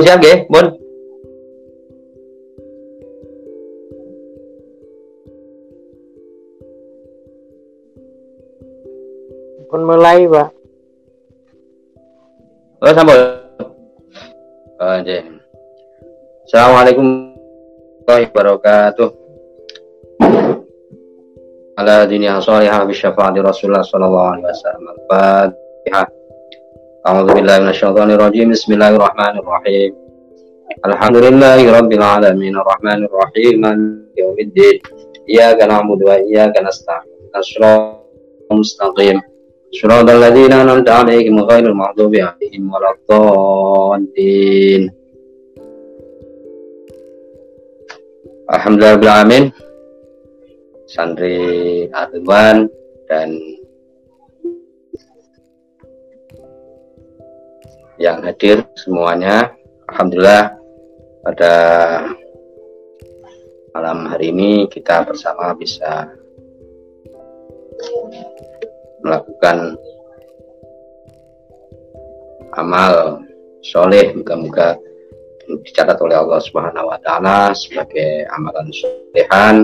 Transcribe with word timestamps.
Bon, 0.00 0.08
bon 0.08 0.16
siap 0.16 0.24
ya, 0.24 0.48
Bon. 0.48 0.66
Pun 9.68 9.82
mulai, 9.84 10.24
Pak. 10.24 10.48
Oh, 12.80 12.92
sambal. 12.96 13.20
Oh. 14.80 15.04
Assalamualaikum 16.48 17.36
warahmatullahi 18.08 18.24
wabarakatuh. 18.32 19.08
Ala 21.76 22.08
dunia 22.08 22.40
salihah 22.40 22.88
bi 22.88 22.96
syafaati 22.96 23.44
Rasulullah 23.44 23.84
sallallahu 23.84 24.28
alaihi 24.32 24.48
wasallam. 24.48 24.84
Al-Fatihah. 24.96 26.08
A'udzu 27.00 27.32
billahi 27.32 27.64
minasyaitonir 27.64 28.20
rajim. 28.20 28.52
Bismillahirrahmanirrahim. 28.52 29.99
Alhamdulillahi 30.85 31.65
rabbil 31.71 32.03
alamin 32.03 32.53
arrahmanir 32.55 33.09
rahim 33.09 33.55
maliki 33.61 34.19
yaumiddin. 34.21 34.75
Iyyaka 35.25 35.65
na'budu 35.65 36.05
wa 36.09 36.17
iyyaka 36.21 36.61
nasta'in. 36.61 37.33
Shiratal 37.41 38.01
mustaqim. 38.53 39.19
صراط 39.75 40.07
الذين 40.09 40.53
أنعمت 40.53 40.89
عليهم 40.89 41.39
غير 41.39 41.63
المغضوب 41.67 42.15
عليهم 42.15 42.63
ولا 42.73 42.89
الضالين 42.95 44.83
Alhamdulillah 48.45 49.25
amin 49.25 49.49
santri 50.85 51.89
Ridwan 51.89 52.69
dan 53.09 53.33
yang 57.97 58.21
hadir 58.21 58.61
semuanya 58.77 59.49
Alhamdulillah 59.89 60.53
pada 61.20 61.54
malam 63.76 64.08
hari 64.08 64.32
ini 64.32 64.66
kita 64.72 65.04
bersama 65.04 65.52
bisa 65.52 66.08
melakukan 69.04 69.76
amal 72.56 73.20
soleh 73.60 74.16
moga-moga 74.16 74.76
dicatat 75.60 75.98
oleh 76.00 76.16
Allah 76.16 76.40
Subhanahu 76.40 76.88
wa 76.88 76.98
taala 77.02 77.52
sebagai 77.52 78.24
amalan 78.30 78.70
solehan 78.70 79.56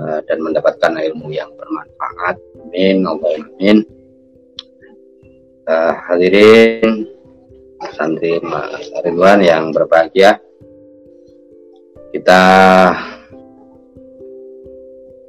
uh, 0.00 0.20
dan 0.24 0.38
mendapatkan 0.40 0.96
ilmu 0.96 1.28
yang 1.28 1.52
bermanfaat. 1.54 2.36
Amin. 2.64 3.04
Allah 3.04 3.32
amin. 3.36 3.78
Uh, 5.68 5.92
hadirin 6.08 7.04
santri 7.94 8.40
Mas 8.40 8.88
Ridwan 9.04 9.44
yang 9.44 9.70
berbahagia. 9.70 10.40
Kita 12.08 12.42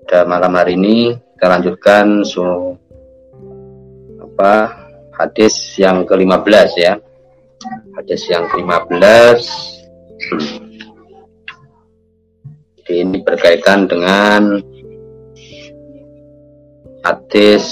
pada 0.09 0.25
malam 0.25 0.55
hari 0.55 0.79
ini 0.79 1.13
kita 1.35 1.45
lanjutkan 1.51 2.23
so 2.23 2.73
apa 4.23 4.73
hadis 5.19 5.75
yang 5.75 6.07
ke-15 6.07 6.69
ya. 6.79 6.95
Hadis 7.99 8.23
yang 8.31 8.47
ke-15 8.47 9.39
ini 12.89 13.21
berkaitan 13.21 13.85
dengan 13.85 14.63
hadis 17.03 17.65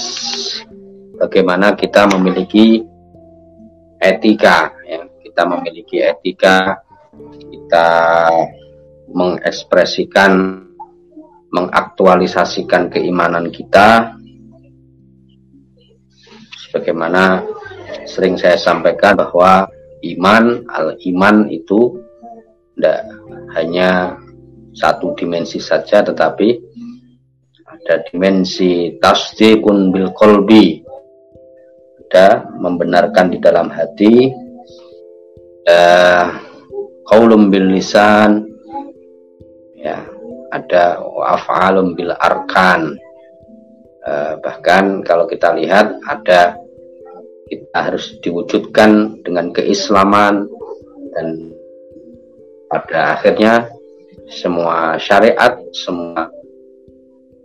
bagaimana 1.16 1.72
kita 1.72 2.04
memiliki 2.12 2.84
etika 4.04 4.68
ya. 4.84 5.08
Kita 5.24 5.42
memiliki 5.48 6.04
etika 6.04 6.76
kita 7.50 7.88
mengekspresikan 9.12 10.64
mengaktualisasikan 11.48 12.92
keimanan 12.92 13.48
kita 13.48 14.12
sebagaimana 16.68 17.40
sering 18.04 18.36
saya 18.36 18.60
sampaikan 18.60 19.16
bahwa 19.16 19.64
iman 20.04 20.60
al 20.68 21.00
iman 21.08 21.48
itu 21.48 21.96
tidak 22.76 23.08
hanya 23.56 24.14
satu 24.76 25.16
dimensi 25.16 25.58
saja 25.58 26.04
tetapi 26.04 26.48
ada 27.64 28.04
dimensi 28.12 29.00
tasdikun 29.00 29.88
bil 29.88 30.12
kolbi 30.12 30.84
ada 32.08 32.48
membenarkan 32.60 33.32
di 33.32 33.38
dalam 33.40 33.72
hati 33.72 34.28
kaulum 37.04 37.48
bil 37.52 37.72
lisan 37.72 38.47
ya 39.78 40.02
ada 40.50 40.98
af'alum 41.02 41.94
bil 41.94 42.12
arkan. 42.18 42.98
Eh, 44.08 44.34
bahkan 44.40 45.04
kalau 45.04 45.28
kita 45.28 45.52
lihat 45.54 46.00
ada 46.08 46.56
kita 47.48 47.78
harus 47.78 48.16
diwujudkan 48.20 49.20
dengan 49.24 49.52
keislaman 49.52 50.48
dan 51.16 51.52
pada 52.68 53.16
akhirnya 53.16 53.68
semua 54.28 55.00
syariat, 55.00 55.56
semua 55.72 56.28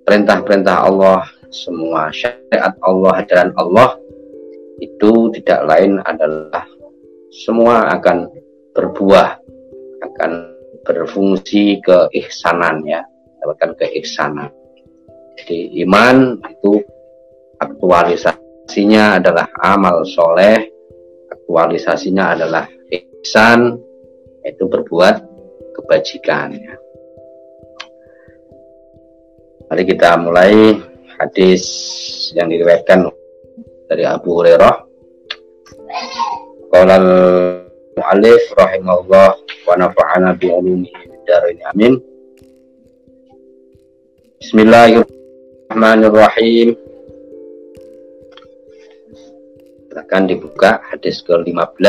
perintah-perintah 0.03 0.83
Allah, 0.83 1.23
semua 1.47 2.11
syariat 2.11 2.75
Allah, 2.83 3.23
ajaran 3.23 3.51
Allah 3.55 3.95
itu 4.83 5.31
tidak 5.39 5.63
lain 5.63 6.03
adalah 6.03 6.67
semua 7.31 7.88
akan 7.95 8.27
berbuah, 8.75 9.39
akan 10.03 10.52
berfungsi 10.83 11.79
keihsanan 11.79 12.83
ya, 12.83 13.01
dapatkan 13.39 13.79
keihsanan. 13.79 14.51
Jadi 15.39 15.81
iman 15.88 16.38
itu 16.45 16.83
aktualisasinya 17.57 19.17
adalah 19.23 19.47
amal 19.63 20.03
soleh, 20.05 20.67
aktualisasinya 21.31 22.38
adalah 22.38 22.67
ihsan, 22.91 23.79
itu 24.44 24.63
berbuat 24.67 25.16
kebajikan. 25.73 26.53
Ya. 26.53 26.75
Mari 29.71 29.83
kita 29.89 30.19
mulai 30.19 30.77
hadis 31.17 31.63
yang 32.35 32.51
diriwayatkan 32.51 33.09
dari 33.89 34.03
Abu 34.05 34.38
Hurairah. 34.38 34.75
Qala 36.69 36.97
al-mu'allif 37.93 38.41
rahimahullah 38.57 39.37
wa 39.69 39.73
nafa'ana 39.77 40.33
bi 40.33 40.49
ulumihi 40.49 40.89
amin. 41.69 42.01
Bismillahirrahmanirrahim. 44.41 45.05
Bismillahirrahmanirrahim. 45.69 46.69
Silakan 49.94 50.23
dibuka 50.25 50.81
hadis 50.89 51.21
ke-15. 51.21 51.85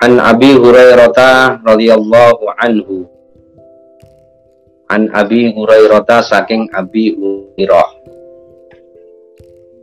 An 0.00 0.18
Abi 0.24 0.56
Hurairah 0.56 1.60
radhiyallahu 1.68 2.48
anhu. 2.58 3.04
An 4.88 5.12
Abi 5.12 5.52
Hurairah 5.52 6.24
saking 6.24 6.72
Abi 6.72 7.12
Hurairah. 7.12 7.93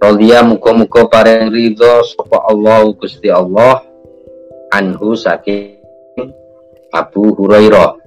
Radhiya 0.02 0.42
muga-muga 0.42 1.06
paring 1.06 1.54
ridho 1.54 2.02
sapa 2.02 2.42
Allah 2.50 2.90
Gusti 2.98 3.30
Allah 3.30 3.86
anhu 4.74 5.14
saking 5.14 5.78
Abu 6.90 7.38
Hurairah. 7.38 8.02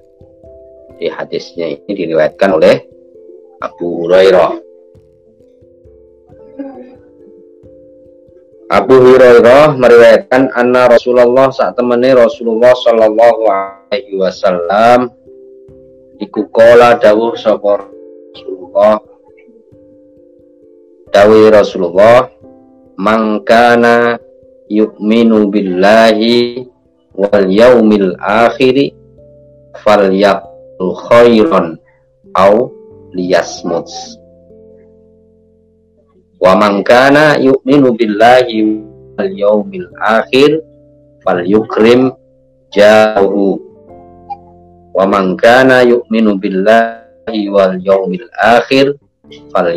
Di 0.99 1.07
hadisnya 1.07 1.71
ini 1.71 1.87
diriwayatkan 1.95 2.51
oleh 2.51 2.83
Abu 3.63 4.03
Hurairah. 4.03 4.51
Abu 8.75 8.95
Hurairah 8.99 9.79
meriwayatkan 9.79 10.51
anna 10.51 10.91
Rasulullah 10.91 11.47
saat 11.47 11.79
temani 11.79 12.11
Rasulullah 12.11 12.75
Shallallahu 12.75 13.41
Alaihi 13.47 14.19
Wasallam 14.19 15.15
iku 16.19 16.43
kola 16.51 16.99
dawuh 16.99 17.39
sapa 17.39 17.87
Rasulullah 17.87 19.14
dawi 21.15 21.47
Rasulullah 21.47 22.27
mangkana 22.99 24.19
yu'minu 24.67 25.47
billahi 25.47 26.67
wal 27.15 27.47
yaumil 27.47 28.19
akhiri 28.19 28.91
falyaqul 29.79 30.91
khairan 31.07 31.79
au 32.35 32.67
liyasmuts 33.15 34.19
wa 36.43 36.51
man 36.59 36.83
kana 36.83 37.39
yu'minu 37.39 37.95
billahi 37.95 38.83
wal 39.15 39.31
yaumil 39.31 39.87
akhir 40.03 40.59
fal 41.23 41.39
yukrim 41.47 42.11
jahu 42.75 43.55
wa 44.91 45.07
man 45.07 45.39
kana 45.39 45.79
yu'minu 45.87 46.35
billahi 46.43 47.47
wal 47.47 47.79
yaumil 47.79 48.27
akhir 48.35 48.99
fal 49.55 49.71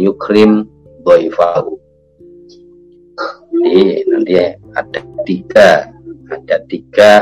dhaifahu 1.06 1.88
jadi 3.58 4.06
nanti 4.06 4.34
ada 4.78 5.00
tiga 5.26 5.70
ada 6.30 6.56
tiga 6.70 7.12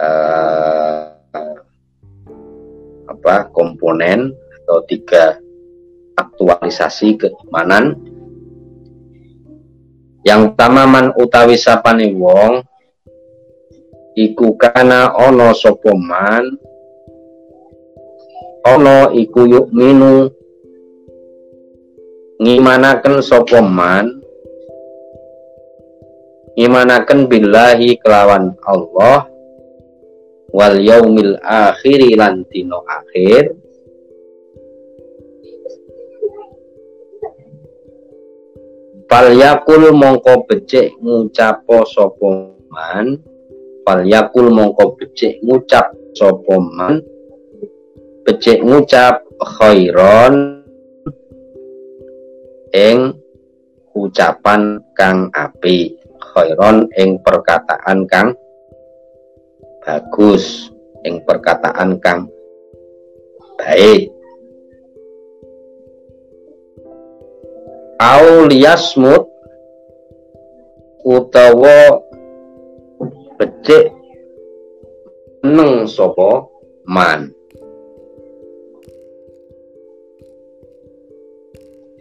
uh, 0.00 1.06
apa 3.06 3.46
komponen 3.54 4.34
atau 4.62 4.82
tiga 4.90 5.38
aktualisasi 6.18 7.18
keimanan. 7.18 7.94
Yang 10.22 10.54
pertama 10.54 10.82
man 10.86 11.06
utawi 11.18 11.58
sapane 11.58 12.14
wong 12.14 12.62
iku 14.18 14.54
kana 14.54 15.14
ono 15.18 15.50
sopoman 15.50 16.46
ono 18.62 19.10
iku 19.14 19.46
yuk 19.50 19.66
minu 19.74 20.30
ngimanaken 22.42 23.22
sopoman 23.22 24.18
ngimanaken 26.58 27.30
billahi 27.30 27.94
kelawan 28.02 28.58
Allah 28.66 29.30
wal 30.50 30.74
yaumil 30.74 31.38
akhiri 31.38 32.18
lan 32.18 32.42
akhir? 32.42 33.54
Falyakul 39.06 39.92
mongko 39.92 40.48
becik 40.48 40.96
ngucapo 41.04 41.84
sopoman 41.84 43.20
Falyakul 43.84 44.48
mongko 44.48 44.96
becik 44.96 45.36
ngucap 45.44 45.92
sopoman 46.16 47.04
Becik 48.24 48.64
ngucap 48.64 49.20
khairon 49.36 50.61
ing 52.72 53.12
ucapan 53.92 54.80
kang 54.96 55.28
api 55.36 55.92
khairon 56.16 56.88
ing 56.96 57.20
perkataan 57.20 58.08
kang 58.08 58.32
bagus 59.84 60.72
ing 61.04 61.20
perkataan 61.28 62.00
kang 62.00 62.32
baik. 63.60 64.08
Auliasmut 68.02 69.30
utawa 71.06 72.02
becik 73.38 73.94
neng 75.46 75.86
sopo 75.86 76.50
man 76.88 77.30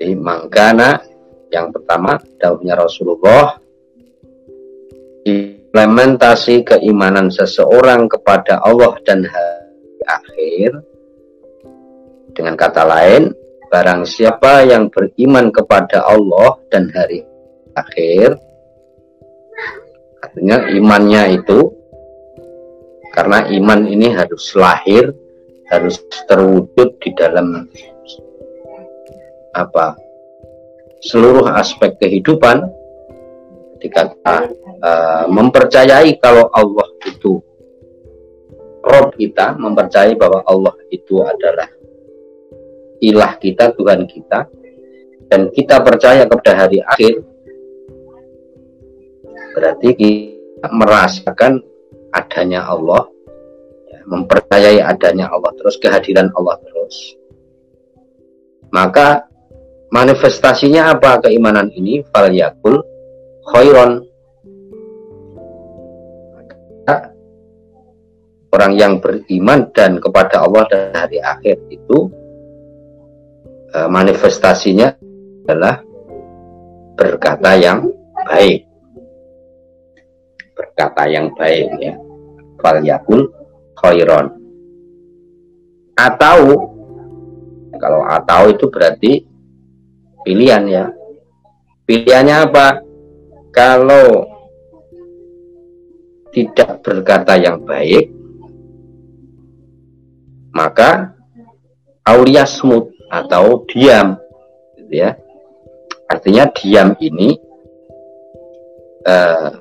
jadi 0.02 0.18
mangkana 0.18 0.98
yang 1.54 1.70
pertama 1.70 2.18
daunnya 2.42 2.74
Rasulullah 2.74 3.62
implementasi 5.30 6.66
keimanan 6.66 7.30
seseorang 7.30 8.10
kepada 8.10 8.66
Allah 8.66 8.98
dan 9.06 9.22
hari 9.22 10.02
akhir. 10.10 10.72
Dengan 12.34 12.58
kata 12.58 12.82
lain 12.82 13.38
Barang 13.72 14.04
siapa 14.04 14.68
yang 14.68 14.92
beriman 14.92 15.48
kepada 15.48 16.04
Allah 16.04 16.60
dan 16.68 16.92
hari 16.92 17.24
akhir, 17.72 18.36
artinya 20.20 20.68
imannya 20.76 21.40
itu, 21.40 21.72
karena 23.16 23.48
iman 23.48 23.88
ini 23.88 24.12
harus 24.12 24.52
lahir, 24.60 25.16
harus 25.72 26.04
terwujud 26.28 27.00
di 27.00 27.16
dalam 27.16 27.64
apa 29.52 29.98
seluruh 31.02 31.50
aspek 31.58 31.98
kehidupan 31.98 32.64
ketika 33.78 34.14
kita 34.14 34.36
uh, 34.86 35.26
mempercayai 35.28 36.16
kalau 36.22 36.48
Allah 36.54 36.88
itu 37.10 37.42
Rob 38.82 39.14
kita 39.14 39.58
mempercayai 39.62 40.18
bahwa 40.18 40.42
Allah 40.46 40.74
itu 40.90 41.22
adalah 41.22 41.70
ilah 43.02 43.34
kita, 43.38 43.74
Tuhan 43.78 44.06
kita, 44.10 44.50
dan 45.30 45.50
kita 45.54 45.82
percaya 45.82 46.26
kepada 46.26 46.66
hari 46.66 46.82
akhir, 46.86 47.22
berarti 49.58 49.90
kita 49.98 50.68
merasakan 50.70 51.62
adanya 52.14 52.66
Allah, 52.66 53.06
ya, 53.90 54.00
mempercayai 54.06 54.82
adanya 54.82 55.30
Allah 55.30 55.54
terus, 55.58 55.78
kehadiran 55.82 56.30
Allah 56.38 56.58
terus. 56.62 57.18
Maka 58.74 59.31
manifestasinya 59.92 60.96
apa 60.96 61.22
keimanan 61.28 61.70
ini? 61.76 62.02
Fal 62.10 62.32
yakul 62.32 62.82
khairon. 63.52 64.08
orang 68.52 68.76
yang 68.76 69.00
beriman 69.00 69.64
dan 69.72 69.96
kepada 70.04 70.44
Allah 70.44 70.68
dan 70.68 70.92
hari 70.92 71.24
akhir 71.24 71.56
itu 71.72 72.12
Eh, 73.72 73.88
manifestasinya 73.88 74.92
adalah 75.48 75.80
berkata 77.00 77.56
yang 77.56 77.88
baik 78.28 78.68
berkata 80.52 81.08
yang 81.08 81.32
baik 81.40 81.72
ya 81.80 81.96
fal 82.60 82.84
yakul 82.84 83.32
khairon 83.80 84.28
atau 85.96 86.68
kalau 87.80 88.04
atau 88.12 88.52
itu 88.52 88.68
berarti 88.68 89.24
pilihan 90.24 90.64
ya. 90.68 90.86
Pilihannya 91.86 92.36
apa? 92.48 92.68
Kalau 93.52 94.32
tidak 96.32 96.80
berkata 96.80 97.36
yang 97.36 97.60
baik 97.68 98.22
maka 100.52 101.16
auliasmut 102.08 102.92
atau 103.12 103.64
diam 103.68 104.20
gitu 104.80 104.94
ya. 105.08 105.16
Artinya 106.12 106.48
diam 106.52 106.92
ini 107.00 107.40
uh, 109.08 109.52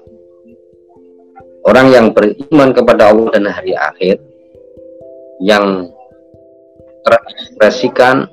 orang 1.67 1.87
yang 1.95 2.07
beriman 2.11 2.75
kepada 2.75 3.15
Allah 3.15 3.31
dan 3.39 3.47
hari 3.51 3.75
akhir 3.75 4.19
yang 5.39 5.89
terekspresikan 7.07 8.29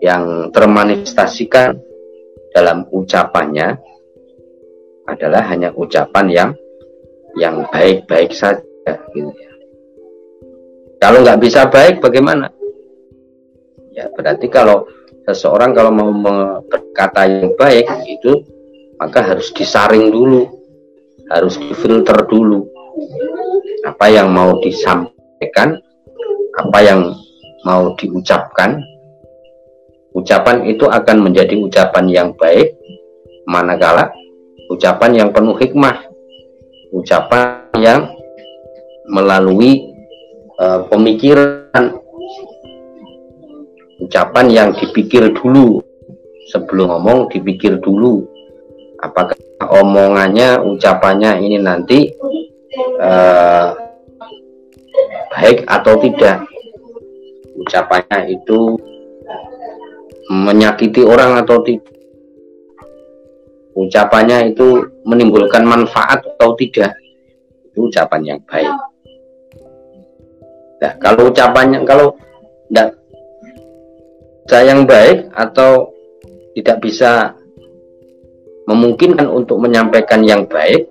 yang 0.00 0.48
termanifestasikan 0.50 1.76
dalam 2.50 2.88
ucapannya 2.90 3.76
adalah 5.06 5.42
hanya 5.52 5.70
ucapan 5.76 6.26
yang 6.28 6.50
yang 7.38 7.62
baik-baik 7.70 8.34
saja 8.34 8.60
gitu 9.14 9.30
ya. 9.30 9.52
Kalau 11.00 11.24
nggak 11.24 11.40
bisa 11.40 11.68
baik 11.70 12.02
bagaimana? 12.02 12.50
ya 14.00 14.08
berarti 14.14 14.46
kalau 14.48 14.86
seseorang 15.26 15.74
kalau 15.74 15.92
mau 15.92 16.10
berkata 16.64 17.28
yang 17.28 17.52
baik 17.58 17.86
itu 18.08 18.40
maka 18.96 19.20
harus 19.20 19.52
disaring 19.52 20.08
dulu 20.08 20.48
harus 21.30 21.60
difilter 21.60 22.16
dulu 22.26 22.64
apa 23.84 24.06
yang 24.08 24.32
mau 24.32 24.58
disampaikan 24.62 25.78
apa 26.58 26.78
yang 26.80 27.12
mau 27.68 27.92
diucapkan 28.00 28.80
ucapan 30.16 30.66
itu 30.66 30.84
akan 30.86 31.16
menjadi 31.30 31.54
ucapan 31.58 32.04
yang 32.10 32.28
baik 32.34 32.74
manakala 33.46 34.10
ucapan 34.70 35.24
yang 35.24 35.28
penuh 35.30 35.54
hikmah 35.54 35.96
ucapan 36.90 37.70
yang 37.78 38.10
melalui 39.10 39.90
uh, 40.58 40.86
pemikiran 40.86 41.98
ucapan 44.00 44.46
yang 44.50 44.68
dipikir 44.74 45.30
dulu. 45.36 45.84
Sebelum 46.50 46.90
ngomong 46.90 47.30
dipikir 47.30 47.78
dulu. 47.78 48.26
Apakah 49.00 49.38
omongannya 49.70 50.60
ucapannya 50.60 51.40
ini 51.40 51.62
nanti 51.62 52.10
uh, 52.98 53.70
baik 55.30 55.62
atau 55.70 55.94
tidak? 56.02 56.42
Ucapannya 57.54 58.34
itu 58.34 58.76
menyakiti 60.30 61.02
orang 61.02 61.42
atau 61.42 61.58
tidak 61.66 61.90
ucapannya 63.74 64.54
itu 64.54 64.86
menimbulkan 65.02 65.66
manfaat 65.66 66.22
atau 66.22 66.54
tidak 66.54 66.94
itu 67.66 67.90
ucapan 67.90 68.34
yang 68.34 68.40
baik 68.46 68.70
nah 70.78 70.92
kalau 71.02 71.28
ucapannya 71.28 71.82
kalau 71.82 72.14
tidak 72.70 74.66
yang 74.66 74.82
baik 74.82 75.30
atau 75.34 75.94
tidak 76.58 76.82
bisa 76.82 77.38
memungkinkan 78.66 79.26
untuk 79.30 79.58
menyampaikan 79.58 80.22
yang 80.22 80.46
baik, 80.46 80.86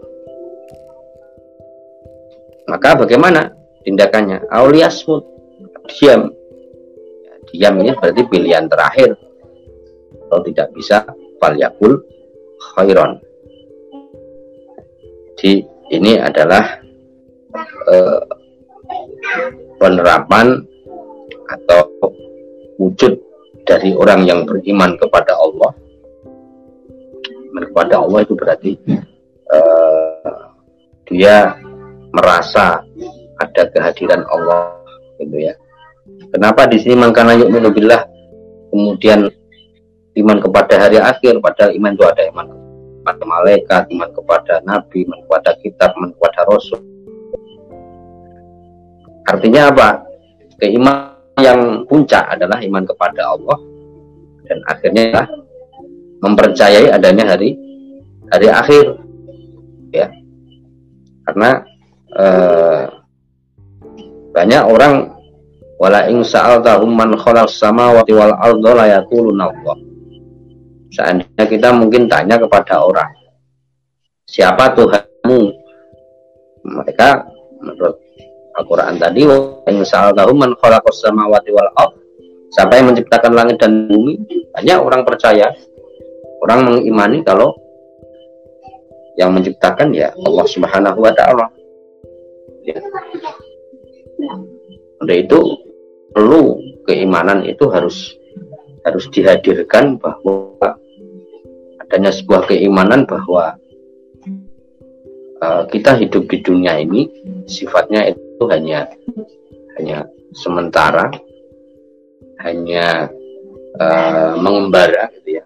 maka 2.68 3.00
bagaimana 3.00 3.56
tindakannya? 3.88 4.48
Auliasmut, 4.52 5.24
diam. 5.92 6.32
Diam 7.52 7.76
ini 7.80 7.92
berarti 7.96 8.22
pilihan 8.28 8.68
terakhir. 8.68 9.16
Kalau 10.30 10.42
tidak 10.46 10.70
bisa, 10.78 11.04
falyakul 11.42 11.98
khairon. 12.78 13.18
Jadi 15.40 15.66
ini 15.90 16.22
adalah 16.22 16.78
eh, 17.90 18.22
penerapan 19.80 20.62
atau 21.50 21.82
wujud 22.78 23.18
dari 23.66 23.96
orang 23.96 24.28
yang 24.28 24.46
beriman 24.46 24.94
kepada 25.00 25.34
Allah. 25.34 25.72
Kepada 27.60 28.02
Allah 28.02 28.20
itu 28.24 28.34
berarti 28.38 28.72
uh, 29.52 30.54
dia 31.10 31.58
merasa 32.14 32.82
ada 33.42 33.64
kehadiran 33.74 34.24
Allah 34.30 34.80
gitu 35.18 35.38
ya. 35.38 35.54
Kenapa 36.30 36.70
di 36.70 36.78
sini 36.78 36.98
makanya 36.98 37.36
yuk 37.42 37.50
kemudian 38.70 39.30
iman 40.18 40.38
kepada 40.42 40.74
hari 40.88 40.98
akhir 40.98 41.38
pada 41.44 41.70
iman 41.70 41.92
itu 41.94 42.06
ada 42.06 42.22
iman 42.34 42.46
kepada 42.50 43.24
malaikat 43.24 43.84
iman 43.94 44.10
kepada 44.14 44.54
nabi 44.66 45.06
iman 45.06 45.20
kepada 45.26 45.50
kitab 45.62 45.90
iman 45.98 46.10
kepada 46.18 46.40
rasul. 46.50 46.82
Artinya 49.30 49.70
apa? 49.70 49.90
Keimanan 50.58 51.14
yang 51.40 51.86
puncak 51.88 52.26
adalah 52.34 52.60
iman 52.60 52.84
kepada 52.84 53.22
Allah 53.24 53.58
dan 54.50 54.60
akhirnya 54.68 55.30
mempercayai 56.20 56.90
adanya 56.92 57.38
hari 57.38 57.56
hari 58.34 58.48
akhir. 58.50 58.86
Ya. 59.94 60.10
Karena 61.30 61.62
eh, 62.18 62.84
banyak 64.34 64.64
orang 64.66 65.14
wala 65.80 66.12
ing 66.12 66.26
sa'altahum 66.26 66.92
man 66.92 67.16
khalaqas 67.16 67.56
samawati 67.56 68.12
wal 68.12 68.36
arda 68.36 68.72
la 68.76 68.86
yaquluna 69.00 69.48
Allah 69.48 69.89
seandainya 70.94 71.46
kita 71.46 71.70
mungkin 71.74 72.10
tanya 72.10 72.38
kepada 72.38 72.82
orang 72.82 73.10
siapa 74.26 74.74
Tuhanmu 74.74 75.42
mereka 76.66 77.26
menurut 77.62 77.96
Al-Quran 78.58 79.00
tadi 79.00 79.24
khalaqas 80.60 80.96
samawati 81.02 81.50
wal 81.54 81.70
siapa 82.50 82.82
yang 82.82 82.92
menciptakan 82.92 83.32
langit 83.34 83.62
dan 83.62 83.88
bumi 83.88 84.18
banyak 84.54 84.78
orang 84.78 85.02
percaya 85.06 85.54
orang 86.44 86.66
mengimani 86.66 87.22
kalau 87.22 87.54
yang 89.20 89.36
menciptakan 89.36 89.92
ya 89.92 90.16
Allah 90.16 90.46
Subhanahu 90.48 91.00
wa 91.04 91.12
taala. 91.12 91.52
Ya. 92.64 92.80
Untuk 95.04 95.18
itu 95.20 95.40
perlu 96.16 96.56
keimanan 96.88 97.44
itu 97.44 97.68
harus 97.68 98.16
harus 98.86 99.06
dihadirkan 99.12 100.00
bahwa 100.00 100.76
adanya 101.84 102.12
sebuah 102.14 102.48
keimanan 102.48 103.04
bahwa 103.04 103.58
uh, 105.44 105.64
kita 105.68 105.98
hidup 106.00 106.30
di 106.30 106.38
dunia 106.44 106.80
ini 106.80 107.10
sifatnya 107.50 108.14
itu 108.14 108.44
hanya 108.48 108.88
hanya 109.80 110.06
sementara 110.36 111.12
hanya 112.40 113.12
uh, 113.80 114.34
mengembara 114.40 115.12
gitu 115.20 115.42
ya. 115.42 115.44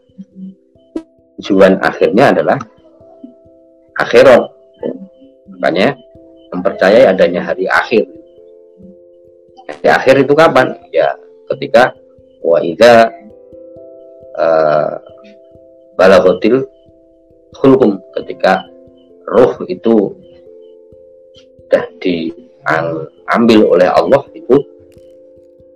Tujuan 1.42 1.82
akhirnya 1.82 2.32
adalah 2.32 2.58
akhirat. 3.98 4.44
Makanya 5.58 5.98
mempercayai 6.54 7.10
adanya 7.10 7.42
hari 7.42 7.66
akhir. 7.66 8.06
Hari 9.68 9.90
akhir 9.90 10.16
itu 10.28 10.34
kapan? 10.38 10.78
Ya 10.94 11.18
ketika 11.50 11.98
wa 12.44 12.62
uh, 14.38 14.98
balaghatil 15.98 16.66
hulkum 17.60 18.02
ketika 18.20 18.66
roh 19.30 19.54
itu 19.70 20.14
sudah 21.38 21.84
diambil 22.02 23.60
oleh 23.78 23.90
Allah 23.90 24.24
itu 24.34 24.58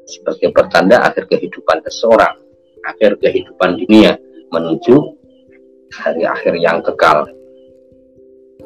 sebagai 0.07 0.55
pertanda 0.55 1.03
akhir 1.03 1.27
kehidupan 1.27 1.83
seseorang 1.85 2.37
akhir 2.87 3.19
kehidupan 3.19 3.75
dunia 3.75 4.15
menuju 4.51 4.95
hari 5.91 6.23
akhir 6.23 6.53
yang 6.59 6.79
kekal. 6.83 7.27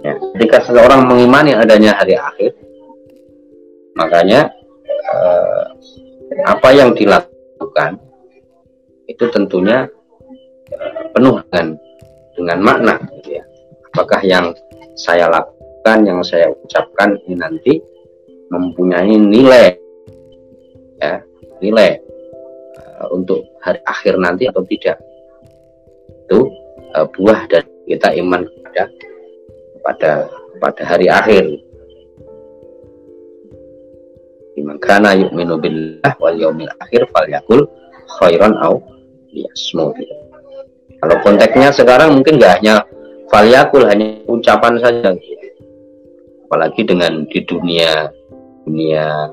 Ya, 0.02 0.18
ketika 0.34 0.66
seseorang 0.66 1.06
mengimani 1.06 1.54
adanya 1.54 1.94
hari 1.94 2.18
akhir, 2.18 2.58
makanya 3.94 4.50
eh, 4.90 5.64
apa 6.46 6.70
yang 6.74 6.98
dilakukan 6.98 8.02
itu 9.12 9.26
tentunya 9.30 9.88
eh, 10.72 11.04
penuh 11.12 11.44
dengan 11.52 11.68
dengan 12.36 12.60
makna. 12.64 12.96
Gitu 13.20 13.40
ya. 13.40 13.44
Apakah 13.92 14.22
yang 14.24 14.46
saya 14.96 15.28
lakukan, 15.28 16.08
yang 16.08 16.20
saya 16.24 16.48
ucapkan 16.52 17.20
ini 17.28 17.36
nanti 17.36 17.74
mempunyai 18.52 19.16
nilai, 19.16 19.76
ya 21.00 21.24
nilai 21.64 22.00
uh, 23.00 23.08
untuk 23.16 23.44
hari 23.64 23.80
akhir 23.88 24.16
nanti 24.20 24.48
atau 24.48 24.64
tidak? 24.68 25.00
Itu 26.28 26.48
uh, 26.96 27.08
buah 27.16 27.48
dari 27.52 27.68
kita 27.92 28.16
iman 28.24 28.48
kepada 28.48 28.84
pada 29.84 30.12
pada 30.64 30.84
hari 30.88 31.08
akhir. 31.12 31.44
Iman 34.60 34.78
kana 34.84 35.16
yu'minu 35.16 35.56
billah 35.60 36.14
wal 36.20 36.36
yaumil 36.36 36.72
akhir 36.80 37.08
falyakul 37.12 37.68
khairan 38.20 38.56
au 38.60 38.84
liyasmut. 39.32 39.96
Kalau 41.02 41.16
konteksnya 41.26 41.74
sekarang 41.74 42.20
mungkin 42.20 42.38
nggak 42.38 42.62
hanya 42.62 42.86
falyakul 43.32 43.88
hanya 43.90 44.22
ucapan 44.30 44.78
saja. 44.78 45.16
Apalagi 46.48 46.84
dengan 46.84 47.26
di 47.32 47.40
dunia 47.48 48.12
dunia 48.68 49.32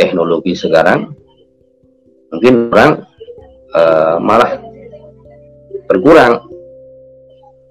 teknologi 0.00 0.56
sekarang 0.56 1.12
mungkin 2.30 2.70
orang 2.72 2.92
uh, 3.74 4.16
malah 4.22 4.56
berkurang 5.90 6.46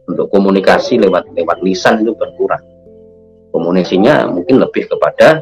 untuk 0.06 0.28
komunikasi 0.30 1.00
lewat 1.00 1.32
lewat 1.34 1.58
lisan 1.64 2.04
itu 2.04 2.12
berkurang 2.14 2.62
komunikasinya 3.56 4.28
mungkin 4.30 4.60
lebih 4.60 4.92
kepada 4.92 5.42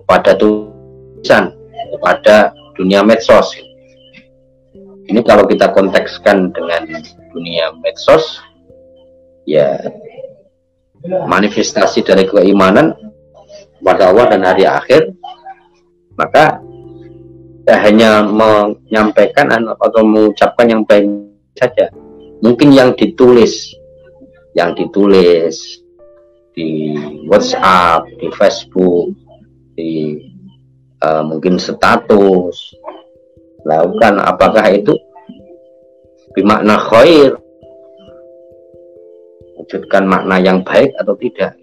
kepada 0.00 0.32
tulisan 0.34 1.52
kepada 1.92 2.56
dunia 2.74 3.04
medsos 3.04 3.52
ini 5.16 5.24
kalau 5.24 5.48
kita 5.48 5.72
kontekskan 5.72 6.52
dengan 6.52 6.84
dunia 7.32 7.72
medsos 7.80 8.36
ya 9.48 9.80
manifestasi 11.08 12.04
dari 12.04 12.28
keimanan 12.28 12.92
pada 13.80 14.12
Allah 14.12 14.36
dan 14.36 14.44
hari 14.44 14.68
akhir 14.68 15.16
maka 16.20 16.60
tidak 17.64 17.80
hanya 17.80 18.28
menyampaikan 18.28 19.48
atau 19.56 20.04
mengucapkan 20.04 20.68
yang 20.68 20.84
baik 20.84 21.08
saja. 21.56 21.88
Mungkin 22.44 22.76
yang 22.76 22.92
ditulis 22.92 23.72
yang 24.52 24.76
ditulis 24.76 25.80
di 26.52 26.92
WhatsApp, 27.24 28.04
di 28.20 28.28
Facebook, 28.36 29.16
di 29.80 30.20
uh, 31.00 31.24
mungkin 31.24 31.56
status, 31.56 32.76
lakukan 33.66 34.22
apakah 34.22 34.64
itu 34.70 34.94
bermakna 36.36 36.76
khair, 36.76 37.32
wujudkan 39.56 40.04
makna 40.04 40.36
yang 40.36 40.60
baik 40.60 40.92
atau 41.00 41.16
tidak. 41.16 41.56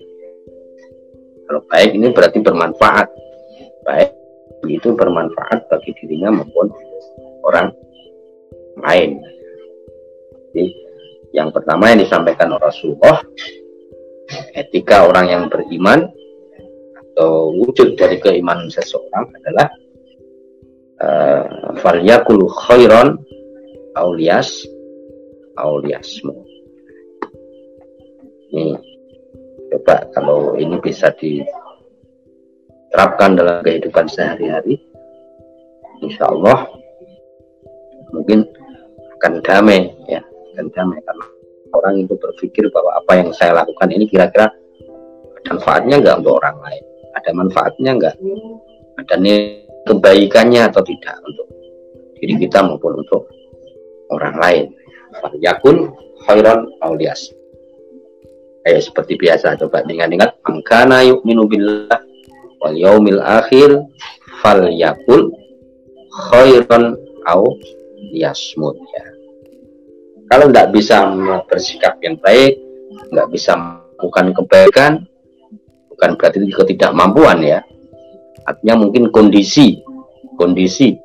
Kalau 1.45 1.61
baik 1.69 1.93
ini 1.93 2.09
berarti 2.09 2.41
bermanfaat, 2.41 3.07
baik 3.85 4.09
itu 4.65 4.95
bermanfaat 4.97 5.69
bagi 5.69 5.93
dirinya 6.01 6.41
maupun 6.41 6.73
orang 7.45 7.69
lain. 8.81 9.21
Jadi 10.49 10.65
yang 11.37 11.53
pertama 11.53 11.93
yang 11.93 12.01
disampaikan 12.01 12.57
Rasulullah 12.57 13.21
etika 14.57 15.05
orang 15.05 15.25
yang 15.29 15.43
beriman 15.51 16.09
atau 16.97 17.53
wujud 17.53 17.93
dari 17.93 18.17
keimanan 18.17 18.71
seseorang 18.73 19.29
adalah 19.37 19.67
uh, 21.03 21.45
falyakul 21.77 22.49
khairan 22.49 23.21
aulias. 23.97 24.65
Auliasmu. 25.53 26.33
Ini 28.49 28.73
coba 29.69 30.01
kalau 30.17 30.57
ini 30.57 30.81
bisa 30.81 31.13
diterapkan 31.17 31.47
dalam 33.37 33.61
kehidupan 33.61 34.09
sehari-hari 34.09 34.81
insya 36.01 36.25
Allah 36.29 36.65
mungkin 38.13 38.45
akan 39.21 39.41
damai 39.45 39.93
ya 40.09 40.21
akan 40.57 40.69
damai. 40.73 40.97
Karena 41.05 41.25
orang 41.73 42.01
itu 42.01 42.13
berpikir 42.17 42.69
bahwa 42.73 42.97
apa 42.97 43.13
yang 43.21 43.29
saya 43.33 43.61
lakukan 43.61 43.89
ini 43.93 44.09
kira-kira 44.09 44.49
manfaatnya 45.49 46.01
nggak 46.01 46.17
untuk 46.21 46.41
orang 46.41 46.57
lain? 46.65 46.83
Ada 47.13 47.29
manfaatnya 47.33 47.91
nggak? 47.97 48.15
Ada 49.05 49.15
kebaikannya 49.85 50.61
atau 50.69 50.81
tidak 50.85 51.15
untuk 51.25 51.47
diri 52.17 52.41
kita 52.41 52.63
maupun 52.63 53.03
untuk 53.03 53.27
orang 54.13 54.37
lain. 54.37 54.65
Yakun 55.41 55.93
khairan 56.25 56.69
aulias 56.81 57.33
kayak 58.63 58.81
seperti 58.81 59.19
biasa 59.19 59.59
coba 59.59 59.83
ingat-ingat 59.83 60.39
angkana 60.47 61.03
yu'minu 61.03 61.45
billah 61.45 61.99
wal 62.63 62.75
yaumil 62.75 63.19
akhir 63.19 63.83
fal 64.39 64.63
yakul 64.71 65.35
khairan 66.31 66.95
au 67.27 67.59
yasmut 68.15 68.79
ya. 68.79 69.05
Kalau 70.31 70.49
tidak 70.49 70.71
bisa 70.73 70.97
bersikap 71.45 71.99
yang 71.99 72.15
baik 72.23 72.57
nggak 73.11 73.27
bisa 73.29 73.53
melakukan 73.53 74.25
kebaikan 74.33 74.91
bukan 75.91 76.09
berarti 76.15 76.47
ketidakmampuan 76.47 77.43
ya. 77.43 77.59
Artinya 78.47 78.87
mungkin 78.87 79.11
kondisi 79.11 79.83
kondisi 80.39 80.95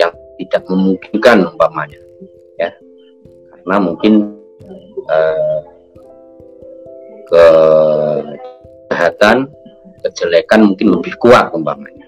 yang 0.00 0.12
tidak 0.40 0.64
memungkinkan 0.66 1.44
umpamanya. 1.54 2.00
ya 2.00 2.09
karena 3.62 3.78
mungkin 3.78 4.12
eh, 5.08 5.60
kejahatan, 7.30 9.46
kejelekan 10.02 10.60
mungkin 10.66 10.98
lebih 10.98 11.14
kuat 11.20 11.54
umpamanya. 11.54 12.06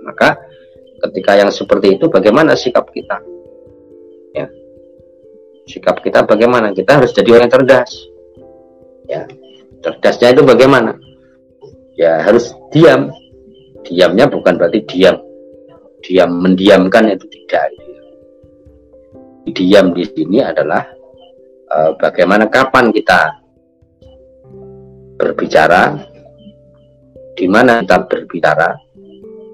Maka 0.00 0.40
ketika 1.08 1.36
yang 1.36 1.52
seperti 1.52 2.00
itu 2.00 2.08
bagaimana 2.08 2.56
sikap 2.56 2.88
kita? 2.90 3.20
Ya. 4.32 4.48
Sikap 5.68 6.00
kita 6.00 6.24
bagaimana? 6.24 6.72
Kita 6.72 6.98
harus 6.98 7.12
jadi 7.12 7.36
orang 7.36 7.52
cerdas. 7.52 7.92
Ya. 9.06 9.28
Cerdasnya 9.80 10.36
itu 10.36 10.42
bagaimana? 10.44 10.96
Ya 11.96 12.24
harus 12.24 12.52
diam. 12.72 13.12
Diamnya 13.84 14.28
bukan 14.28 14.60
berarti 14.60 14.84
diam. 14.88 15.20
Diam 16.00 16.40
mendiamkan 16.40 17.12
itu 17.12 17.28
tidak. 17.28 17.79
Diam 19.50 19.92
di 19.94 20.04
sini 20.06 20.42
adalah 20.42 20.82
uh, 21.70 21.92
bagaimana 21.98 22.50
kapan 22.50 22.90
kita 22.90 23.40
berbicara, 25.20 26.00
di 27.36 27.46
mana 27.46 27.84
kita 27.84 28.08
berbicara, 28.08 28.72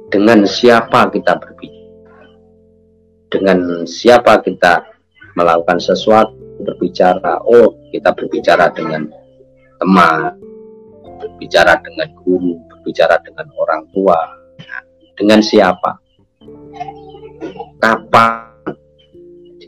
dengan 0.09 0.47
siapa 0.47 1.11
kita 1.11 1.35
berbicara, 1.37 2.25
dengan 3.29 3.59
siapa 3.85 4.39
kita 4.47 4.87
melakukan 5.35 5.83
sesuatu, 5.83 6.33
berbicara, 6.63 7.43
oh 7.45 7.75
kita 7.91 8.15
berbicara 8.15 8.71
dengan 8.73 9.11
teman, 9.83 10.33
berbicara 11.21 11.77
dengan 11.83 12.09
guru, 12.23 12.57
berbicara 12.71 13.19
dengan 13.27 13.47
orang 13.59 13.83
tua, 13.91 14.19
dengan 15.19 15.41
siapa, 15.43 15.99
kapan, 17.83 18.46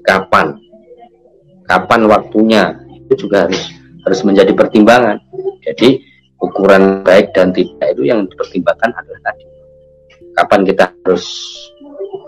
kapan, 0.04 0.56
kapan 1.66 2.00
waktunya, 2.06 2.76
itu 3.08 3.28
juga 3.28 3.46
harus 3.46 3.72
harus 4.06 4.20
menjadi 4.24 4.52
pertimbangan. 4.56 5.20
Jadi 5.64 6.00
ukuran 6.38 7.02
baik 7.02 7.34
dan 7.34 7.50
tidak 7.50 7.88
itu 7.92 8.02
yang 8.08 8.24
dipertimbangkan 8.26 8.94
adalah 8.94 9.20
tadi. 9.32 9.44
Kapan 10.38 10.60
kita 10.64 10.84
harus 11.02 11.26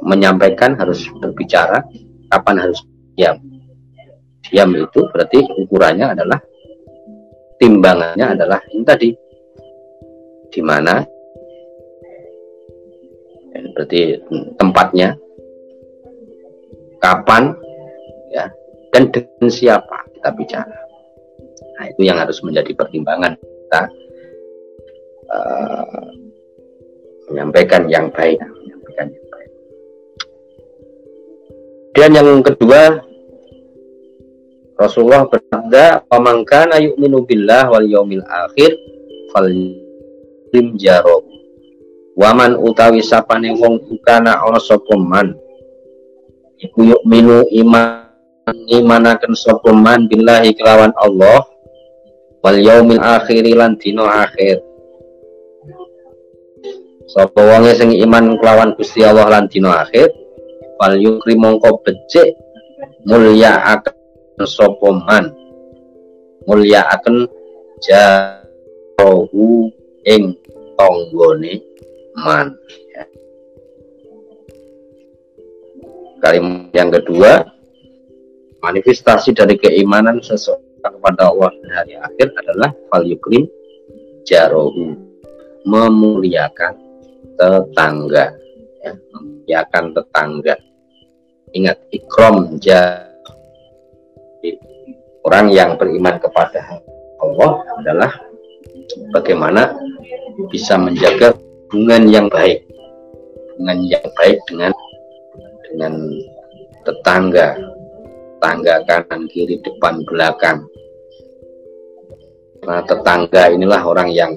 menyampaikan, 0.03 0.75
harus 0.75 1.07
berbicara, 1.23 1.81
kapan 2.29 2.57
harus 2.69 2.83
diam. 3.15 3.39
Diam 4.51 4.71
itu 4.75 5.01
berarti 5.15 5.39
ukurannya 5.63 6.17
adalah 6.17 6.39
timbangannya 7.61 8.27
adalah 8.35 8.59
ini 8.73 8.83
tadi 8.83 9.09
di 10.51 10.61
mana 10.65 11.05
berarti 13.77 14.19
tempatnya 14.59 15.15
kapan 17.01 17.57
ya 18.31 18.47
dan 18.95 19.11
dengan 19.11 19.49
siapa 19.49 19.97
kita 20.15 20.31
bicara 20.37 20.81
Nah, 21.81 21.89
itu 21.89 22.05
yang 22.05 22.21
harus 22.21 22.45
menjadi 22.45 22.77
pertimbangan 22.77 23.41
kita 23.41 23.83
uh, 25.33 26.05
menyampaikan 27.33 27.89
yang 27.89 28.13
baik, 28.13 28.37
menyampaikan 28.37 29.09
yang 29.09 29.27
baik. 29.33 29.51
Dan 31.97 32.11
yang 32.21 32.29
kedua, 32.45 33.01
Rasulullah 34.77 35.25
bersabda, 35.25 36.05
"Pamangkana 36.05 36.85
yu'minu 36.85 37.25
billah 37.25 37.73
wal 37.73 37.89
yaumil 37.89 38.29
akhir 38.29 38.77
falim 39.33 40.77
jaro." 40.77 41.25
Waman 42.13 42.61
utawi 42.61 43.01
sapane 43.01 43.57
wong 43.57 43.89
ukana 43.89 44.37
ana 44.37 44.61
sapa 44.61 44.93
iku 46.61 46.93
yu'minu 46.93 47.49
iman 47.65 48.05
imanaken 48.69 49.33
sapa 49.33 49.73
man 49.73 50.05
billahi 50.07 50.53
kelawan 50.53 50.93
Allah 51.01 51.41
wal 52.45 52.59
yaumil 52.61 53.01
akhiri 53.01 53.57
lan 53.57 53.81
dino 53.81 54.05
akhir. 54.05 54.61
Sapa 57.11 57.41
wonge 57.43 57.75
sing 57.75 57.91
iman 58.07 58.39
kelawan 58.39 58.77
Gusti 58.77 59.03
Allah 59.03 59.27
lan 59.27 59.49
dino 59.51 59.73
akhir 59.73 60.13
wal 60.79 60.95
yukri 61.01 61.35
mongko 61.35 61.81
becik 61.83 62.37
mulya 63.09 63.57
akan 63.81 64.45
sapa 64.45 64.89
man. 65.09 65.33
Mulya 66.45 66.85
akan 66.93 67.29
jauhu 67.81 69.69
ing 70.05 70.37
tonggone 70.77 71.61
man 72.21 72.53
kalimat 76.21 76.71
yang 76.77 76.93
kedua 76.93 77.49
manifestasi 78.61 79.33
dari 79.33 79.57
keimanan 79.57 80.21
seseorang 80.21 81.01
kepada 81.01 81.33
Allah 81.33 81.51
dan 81.65 81.71
hari 81.73 81.95
akhir 81.97 82.29
adalah 82.45 82.71
fal 82.93 83.05
yukrim 83.05 83.49
jarohu 84.29 84.97
memuliakan 85.65 86.77
tetangga 87.37 88.33
ya, 88.85 88.93
memuliakan 89.17 89.85
tetangga. 89.97 90.55
Ingat 91.51 91.79
ikrom 91.91 92.63
jadi 92.63 93.11
orang 95.27 95.51
yang 95.51 95.75
beriman 95.75 96.17
kepada 96.23 96.79
Allah 97.19 97.53
adalah 97.83 98.13
bagaimana 99.11 99.75
bisa 100.49 100.79
menjaga 100.79 101.35
hubungan 101.69 102.07
yang 102.07 102.27
baik 102.31 102.65
hubungan 103.35 103.79
yang 103.91 104.07
baik 104.15 104.39
dengan 104.47 104.73
dengan 105.71 105.95
tetangga 106.83 107.55
tetangga 108.41 108.81
kanan 108.89 109.29
kiri 109.29 109.61
depan 109.61 110.01
belakang. 110.09 110.65
Nah 112.65 112.81
tetangga 112.89 113.53
inilah 113.53 113.85
orang 113.85 114.09
yang 114.09 114.33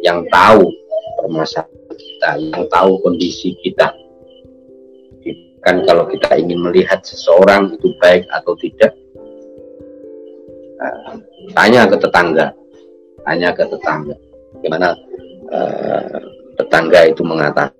yang 0.00 0.24
tahu 0.32 0.72
permasalahan 1.20 1.92
kita 2.00 2.30
yang 2.40 2.64
tahu 2.72 2.96
kondisi 3.04 3.52
kita. 3.60 3.92
Kan 5.60 5.82
kalau 5.84 6.08
kita 6.08 6.38
ingin 6.40 6.62
melihat 6.62 7.02
seseorang 7.04 7.74
itu 7.74 7.92
baik 7.98 8.24
atau 8.32 8.54
tidak 8.56 8.96
uh, 10.80 11.18
tanya 11.52 11.84
ke 11.84 11.96
tetangga. 12.00 12.46
Tanya 13.26 13.50
ke 13.52 13.68
tetangga. 13.68 14.16
Gimana 14.64 14.96
uh, 15.52 16.22
tetangga 16.56 17.04
itu 17.10 17.20
mengatakan 17.20 17.74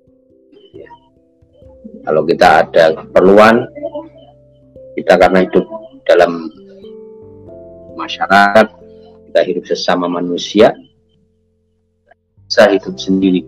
kalau 2.06 2.22
kita 2.22 2.62
ada 2.62 2.94
keperluan 2.94 3.66
kita 4.94 5.12
karena 5.18 5.42
hidup 5.42 5.66
dalam 6.06 6.48
masyarakat 7.98 8.66
kita 9.28 9.40
hidup 9.42 9.64
sesama 9.66 10.06
manusia 10.06 10.70
bisa 12.46 12.70
hidup 12.70 12.94
sendiri. 12.94 13.42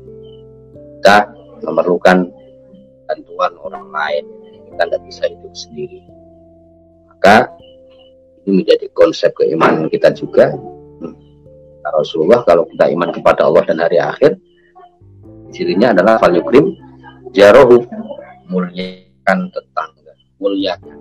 Kita 0.98 1.30
memerlukan 1.62 2.26
bantuan 3.06 3.52
orang 3.62 3.86
lain 3.94 4.24
kita 4.74 4.82
tidak 4.90 5.02
bisa 5.06 5.22
hidup 5.30 5.54
sendiri. 5.54 6.02
Maka 7.06 7.46
ini 8.42 8.66
menjadi 8.66 8.90
konsep 8.90 9.30
keimanan 9.38 9.86
kita 9.86 10.10
juga. 10.10 10.50
Rasulullah 11.88 12.44
kalau 12.44 12.68
kita 12.68 12.92
iman 12.92 13.08
kepada 13.16 13.48
Allah 13.48 13.64
dan 13.64 13.80
hari 13.80 13.96
akhir 13.96 14.36
cirinya 15.56 15.96
adalah 15.96 16.20
fal 16.20 16.28
yukrim 16.36 16.76
jarohu 17.32 17.80
muliakan 18.48 19.38
tetangga. 19.52 20.12
Muliakan. 20.40 20.96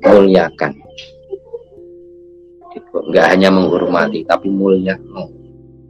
Muliakan. 0.00 0.72
Nggak 2.90 3.26
hanya 3.34 3.48
menghormati 3.50 4.22
tapi 4.26 4.46
mulia 4.46 4.94
no 5.10 5.26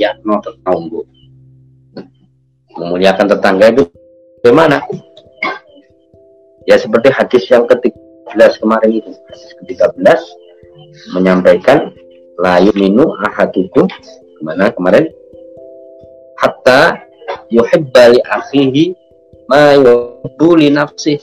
ya 0.00 0.16
no 0.24 0.40
tetangga 0.40 1.04
memuliakan 2.76 3.26
tetangga 3.28 3.66
itu 3.72 3.82
bagaimana? 4.40 4.80
Ya 6.68 6.76
seperti 6.78 7.10
hadis 7.10 7.44
yang 7.50 7.66
ketik 7.66 7.92
kemarin 8.30 8.90
itu. 9.02 9.10
Hadis 9.10 9.50
ke-13 9.60 10.20
menyampaikan 11.16 11.90
layu 12.38 12.70
minu 12.78 13.10
ahadukum. 13.26 13.84
Ke 13.88 14.40
mana? 14.40 14.70
Kemarin. 14.70 15.10
Hatta 16.38 16.96
yuhibba 17.52 18.16
li 18.16 18.20
akhihi 18.24 18.96
ma 19.50 19.74
yuhibbu 19.74 20.48
li 20.54 20.70
nafsih 20.70 21.18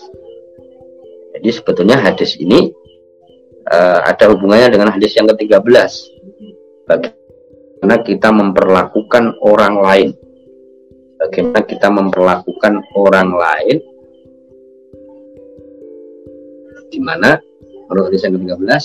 jadi 1.38 1.54
sebetulnya 1.54 2.02
hadis 2.02 2.34
ini 2.42 2.74
uh, 3.70 4.00
ada 4.10 4.34
hubungannya 4.34 4.74
dengan 4.74 4.90
hadis 4.90 5.14
yang 5.14 5.30
ke-13 5.30 5.70
bagaimana 6.90 7.96
kita 8.02 8.30
memperlakukan 8.34 9.38
orang 9.46 9.76
lain. 9.78 10.10
Bagaimana 11.22 11.62
kita 11.62 11.94
memperlakukan 11.94 12.74
orang 12.98 13.30
lain. 13.38 13.78
Di 16.90 17.00
mana 17.06 17.38
menurut 17.86 18.10
hadis 18.10 18.26
yang 18.26 18.34
ke-13 18.42 18.84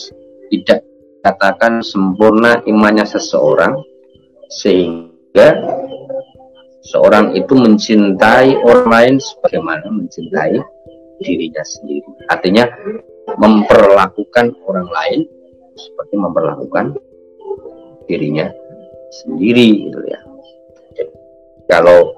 tidak 0.52 0.81
katakan 1.24 1.81
sempurna 1.81 2.61
imannya 2.68 3.09
seseorang 3.09 3.81
sehingga 4.52 5.81
seorang 6.83 7.38
itu 7.38 7.55
mencintai 7.55 8.59
orang 8.62 8.87
lain 8.90 9.14
sebagaimana 9.23 9.87
mencintai 9.87 10.59
dirinya 11.23 11.62
sendiri. 11.62 12.11
Artinya 12.27 12.64
memperlakukan 13.38 14.59
orang 14.66 14.88
lain 14.90 15.21
seperti 15.79 16.14
memperlakukan 16.18 16.99
dirinya 18.11 18.51
sendiri 19.23 19.88
gitu 19.88 20.01
ya. 20.11 20.21
Jadi, 20.99 21.12
kalau 21.71 22.12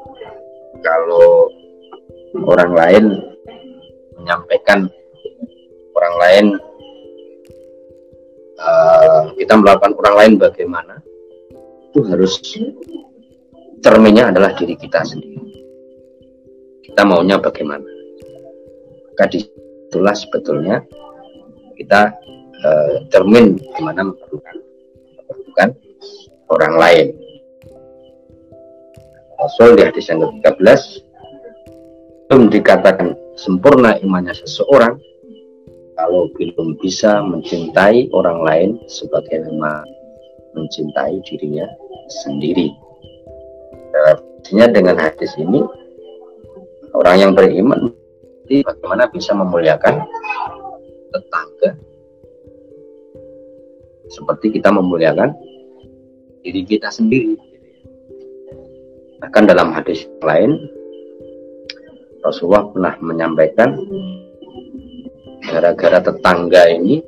kalau 0.80 1.48
orang 2.48 2.72
lain 2.72 3.04
menyampaikan 4.18 4.88
orang 5.94 6.14
lain 6.18 6.44
uh, 8.58 9.22
kita 9.36 9.54
melakukan 9.54 9.92
orang 10.00 10.14
lain 10.18 10.32
bagaimana 10.40 10.94
itu 11.92 12.00
harus 12.10 12.42
cerminnya 13.84 14.32
adalah 14.32 14.56
diri 14.56 14.72
kita 14.80 15.04
sendiri. 15.04 15.44
Kita 16.88 17.04
maunya 17.04 17.36
bagaimana? 17.36 17.84
Maka 19.12 19.28
di 19.28 19.44
situlah 19.44 20.16
sebetulnya 20.16 20.80
kita 21.76 22.16
uh, 22.64 23.04
cermin 23.12 23.60
gimana 23.76 24.08
memperlukan, 24.08 24.56
memperlukan 25.20 25.68
orang 26.48 26.74
lain. 26.80 27.06
Rasul 29.36 29.76
di 29.76 29.84
hadis 29.84 30.08
yang 30.08 30.24
ke-13 30.40 30.80
belum 32.32 32.48
dikatakan 32.48 33.12
sempurna 33.36 34.00
imannya 34.00 34.32
seseorang 34.32 34.96
kalau 36.00 36.32
belum 36.32 36.80
bisa 36.80 37.20
mencintai 37.20 38.08
orang 38.16 38.40
lain 38.40 38.70
sebagaimana 38.88 39.84
mencintai 40.56 41.20
dirinya 41.28 41.68
sendiri. 42.24 42.72
Artinya 43.94 44.66
dengan 44.74 44.96
hadis 44.98 45.32
ini 45.38 45.62
orang 46.92 47.16
yang 47.16 47.32
beriman 47.32 47.94
bagaimana 48.44 49.08
bisa 49.08 49.32
memuliakan 49.32 50.04
tetangga 51.14 51.70
seperti 54.10 54.60
kita 54.60 54.68
memuliakan 54.68 55.32
diri 56.44 56.62
kita 56.66 56.92
sendiri. 56.92 57.38
Bahkan 59.22 59.44
dalam 59.48 59.72
hadis 59.72 60.04
lain 60.20 60.58
Rasulullah 62.20 62.68
pernah 62.68 62.94
menyampaikan 63.00 63.78
gara-gara 65.44 66.00
tetangga 66.04 66.68
ini 66.68 67.00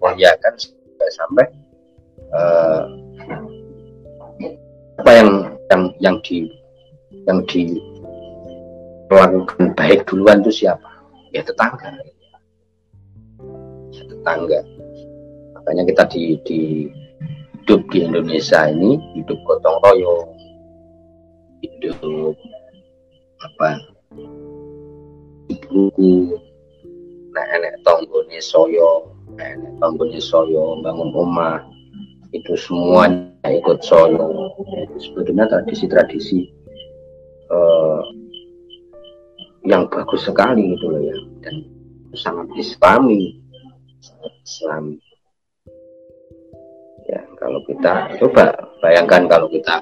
muliakan 0.00 0.54
sampai 0.56 1.08
sampai 1.12 1.46
uh, 2.32 2.82
apa 5.00 5.10
yang 5.12 5.57
yang 5.68 5.82
yang 6.00 6.16
di 6.24 6.48
yang 7.28 7.40
di 7.48 7.80
melakukan 9.08 9.72
baik 9.76 10.04
duluan 10.08 10.44
itu 10.44 10.64
siapa? 10.64 10.88
Ya 11.32 11.44
tetangga. 11.44 11.92
Ya 13.92 14.02
tetangga. 14.04 14.60
Makanya 15.56 15.82
kita 15.88 16.02
di, 16.12 16.22
di 16.44 16.60
hidup 17.68 17.84
di 17.92 18.00
Indonesia 18.00 18.64
ini 18.64 18.96
hidup 19.12 19.36
gotong 19.44 19.76
royong 19.84 20.24
hidup 21.60 22.00
apa 23.44 23.76
buku 25.68 26.32
nah 27.36 27.44
enek 27.52 27.76
tonggone 27.84 28.40
soyo 28.40 29.12
enek 29.36 29.76
tonggone 29.84 30.16
soyo 30.16 30.80
bangun 30.80 31.12
rumah 31.12 31.60
itu 32.32 32.52
semua 32.60 33.08
ikut 33.48 33.80
soyo 33.80 34.52
sebetulnya 35.00 35.48
tradisi-tradisi 35.48 36.52
uh, 37.48 38.04
yang 39.64 39.88
bagus 39.88 40.28
sekali 40.28 40.76
gitu 40.76 40.86
loh 40.92 41.00
ya. 41.00 41.16
Dan 41.44 41.64
sangat 42.16 42.48
islami. 42.56 43.36
Sangat 44.00 44.32
islami. 44.44 44.96
Ya 47.08 47.20
kalau 47.40 47.60
kita 47.64 48.12
coba 48.20 48.52
bayangkan 48.84 49.24
kalau 49.28 49.48
kita 49.48 49.80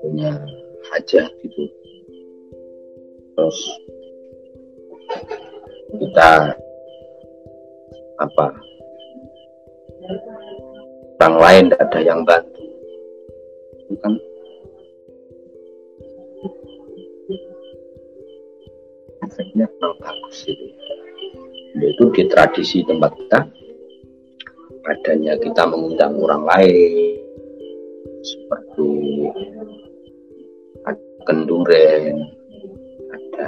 punya 0.00 0.32
hajat 0.92 1.28
gitu. 1.44 1.64
Terus 3.36 3.58
kita 6.00 6.56
apa 8.20 8.46
orang 11.22 11.38
lain 11.38 11.64
tidak 11.70 11.80
ada 11.86 12.00
yang 12.02 12.20
bantu. 12.26 12.62
Itu 13.78 13.94
kan 14.02 14.12
efeknya 19.22 19.66
kurang 19.78 19.94
bagus 20.02 20.38
itu. 20.50 20.66
Itu 21.78 22.04
di 22.10 22.26
tradisi 22.26 22.82
tempat 22.82 23.14
kita 23.14 23.38
adanya 24.82 25.38
kita 25.38 25.62
mengundang 25.70 26.18
orang 26.18 26.42
lain 26.42 27.22
seperti 28.26 28.90
ada 30.82 31.06
kenduren 31.22 32.34
ada 33.14 33.46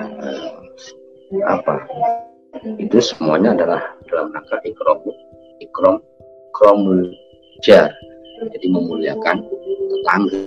apa? 1.50 1.74
Itu 2.78 3.02
semuanya 3.02 3.58
adalah 3.58 3.82
dalam 4.06 4.30
rangka 4.30 4.62
ikrom 4.62 5.02
ikrom 5.58 5.98
kromul 6.54 7.02
jar 7.62 7.90
jadi 8.50 8.66
memuliakan 8.66 9.36
tetangga. 9.90 10.40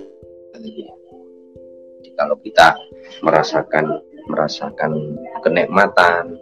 Jadi 0.58 2.10
kalau 2.18 2.36
kita 2.44 2.76
merasakan 3.24 4.02
merasakan 4.28 4.92
kenikmatan 5.42 6.36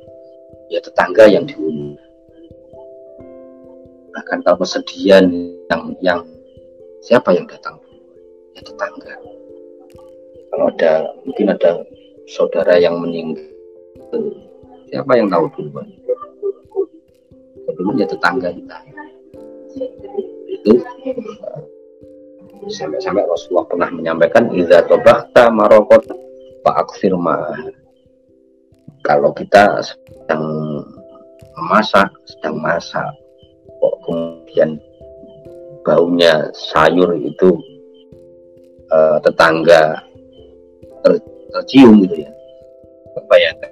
ya 0.73 0.81
tetangga 0.81 1.29
yang 1.29 1.45
diundang 1.45 2.01
bahkan 4.15 4.39
kalau 4.47 4.63
kesedihan 4.63 5.27
yang 5.67 5.81
yang 5.99 6.19
siapa 7.03 7.35
yang 7.35 7.43
datang? 7.51 7.75
Ya 8.55 8.63
tetangga. 8.63 9.13
Kalau 10.49 10.71
ada 10.71 11.11
mungkin 11.27 11.51
ada 11.51 11.83
saudara 12.31 12.79
yang 12.79 13.03
meninggal 13.03 13.43
siapa 14.87 15.19
yang 15.19 15.27
tahu 15.27 15.51
duluan? 15.59 15.87
Dulu 17.75 17.91
ya 17.99 18.07
tetangga 18.07 18.55
kita 18.55 18.77
itu 20.65 20.81
sampai-sampai 22.73 23.21
Rasulullah 23.29 23.69
pernah 23.69 23.89
menyampaikan 23.93 24.49
idza 24.49 24.81
tabakta 24.89 25.53
marokot 25.53 26.01
pak 26.65 26.89
firma 26.97 27.45
kalau 29.05 29.29
kita 29.37 29.85
sedang 29.85 30.81
memasak 31.53 32.09
sedang 32.25 32.57
masak 32.57 33.13
kok 33.77 33.95
kemudian 34.09 34.81
baunya 35.85 36.49
sayur 36.73 37.13
itu 37.13 37.53
uh, 38.89 39.21
tetangga 39.21 40.01
ter, 41.05 41.21
tercium 41.53 42.01
gitu 42.09 42.25
ya? 42.25 42.31
Bayangkan 43.29 43.71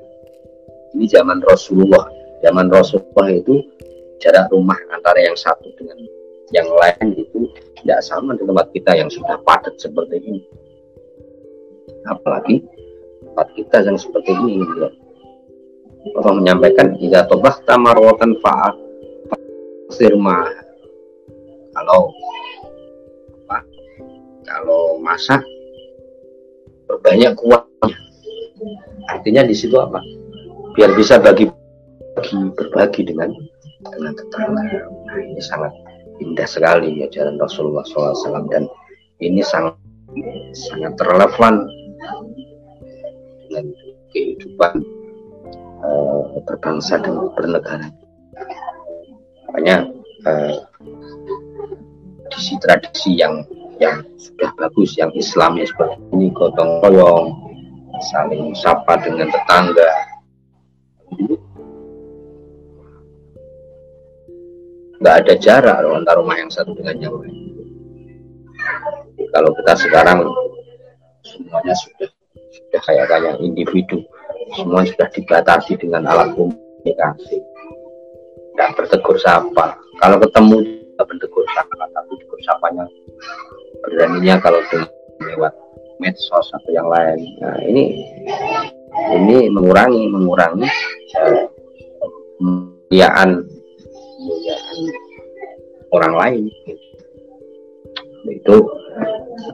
ini 0.94 1.10
zaman 1.10 1.42
Rasulullah. 1.44 2.06
Zaman 2.46 2.68
Rasulullah 2.70 3.32
itu 3.34 3.60
jarak 4.20 4.52
rumah 4.52 4.78
antara 4.92 5.20
yang 5.20 5.36
satu 5.36 5.68
dengan 5.80 5.96
yang 6.54 6.70
lain 6.70 7.18
itu 7.18 7.50
tidak 7.82 8.00
sama 8.06 8.38
di 8.38 8.46
tempat 8.46 8.70
kita 8.72 8.92
yang 8.96 9.10
sudah 9.10 9.42
padat 9.42 9.76
seperti 9.82 10.22
ini. 10.22 10.42
Apalagi 12.08 12.62
tempat 13.26 13.48
kita 13.58 13.78
yang 13.90 13.98
seperti 13.98 14.32
ini 14.32 14.62
gitu. 14.62 14.88
Allah 16.20 16.34
menyampaikan 16.36 16.96
jika 17.00 17.26
tobah 17.28 17.58
tamarwatan 17.64 18.36
faat 18.44 18.76
firma 19.96 20.44
kalau 21.74 22.12
apa 23.48 23.58
kalau 24.44 25.00
masak 25.00 25.40
berbanyak 26.92 27.32
kuahnya 27.40 27.98
artinya 29.10 29.42
di 29.48 29.56
situ 29.56 29.76
apa? 29.80 30.00
Biar 30.76 30.92
bisa 30.98 31.18
bagi 31.24 31.48
berbagi 32.14 32.40
berbagi 32.56 33.02
dengan 33.10 33.30
dengan 33.84 34.12
tetangga. 34.16 34.64
Nah, 34.88 35.18
ini 35.20 35.42
sangat 35.44 35.72
indah 36.22 36.46
sekali 36.46 37.02
ajaran 37.02 37.40
Rasulullah 37.42 37.86
SAW 37.88 38.46
dan 38.52 38.70
ini 39.24 39.42
sangat 39.42 39.78
sangat 40.54 40.94
relevan 41.02 41.66
dengan 43.50 43.66
kehidupan 44.14 44.74
uh, 45.82 46.22
berbangsa 46.46 47.02
dan 47.02 47.18
bernegara. 47.34 47.90
Makanya 49.50 49.90
uh, 50.30 50.58
tradisi-tradisi 52.30 53.18
yang 53.18 53.46
yang 53.82 54.06
sudah 54.22 54.54
bagus 54.58 54.94
yang 54.98 55.10
Islami 55.18 55.66
seperti 55.66 55.98
ini 56.14 56.30
gotong 56.34 56.82
royong 56.86 57.34
saling 58.14 58.54
sapa 58.54 59.02
dengan 59.02 59.30
tetangga 59.30 60.13
nggak 65.04 65.28
ada 65.28 65.34
jarak 65.36 65.84
antara 65.84 66.24
rumah 66.24 66.40
yang 66.40 66.48
satu 66.48 66.72
dengan 66.80 66.96
yang 66.96 67.12
lain. 67.20 67.36
Kalau 69.36 69.52
kita 69.60 69.74
sekarang 69.76 70.24
semuanya 71.28 71.76
sudah 71.76 72.08
sudah 72.56 72.82
kayak 72.88 73.12
kayak 73.12 73.36
individu. 73.44 74.00
Semua 74.56 74.88
sudah 74.88 75.12
dibatasi 75.12 75.76
dengan 75.76 76.08
alat 76.08 76.32
komunikasi. 76.40 77.36
Dan 78.56 78.72
bertegur 78.80 79.20
sapa. 79.20 79.76
Kalau 80.00 80.24
ketemu 80.24 80.64
juga 80.72 81.04
bertegur 81.04 81.46
sapa 81.52 81.84
tapi 81.92 82.12
tegur 82.24 82.40
sapanya. 82.48 82.88
Beraninya 83.84 84.40
kalau 84.40 84.64
lewat 85.20 85.52
medsos 86.00 86.48
atau 86.48 86.72
yang 86.72 86.88
lain. 86.88 87.20
Nah 87.44 87.60
ini 87.68 88.08
ini 89.20 89.52
mengurangi 89.52 90.08
mengurangi 90.08 90.70
uh, 94.30 94.90
orang 95.94 96.14
lain. 96.18 96.44
Itu 98.30 98.56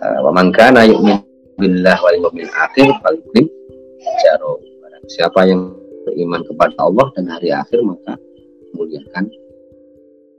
uh, 0.01 0.19
wa 0.25 0.31
man 0.33 0.53
kana 0.53 0.85
yu'min 0.85 1.19
billah 1.59 1.97
wal 1.99 2.15
yawmil 2.15 2.51
akhir 2.55 2.87
falyukrim 3.03 3.45
jaro 4.23 4.55
siapa 5.11 5.43
yang 5.43 5.75
beriman 6.07 6.39
kepada 6.47 6.77
Allah 6.79 7.07
dan 7.17 7.25
hari 7.27 7.51
akhir 7.51 7.83
maka 7.83 8.15
muliakan 8.77 9.25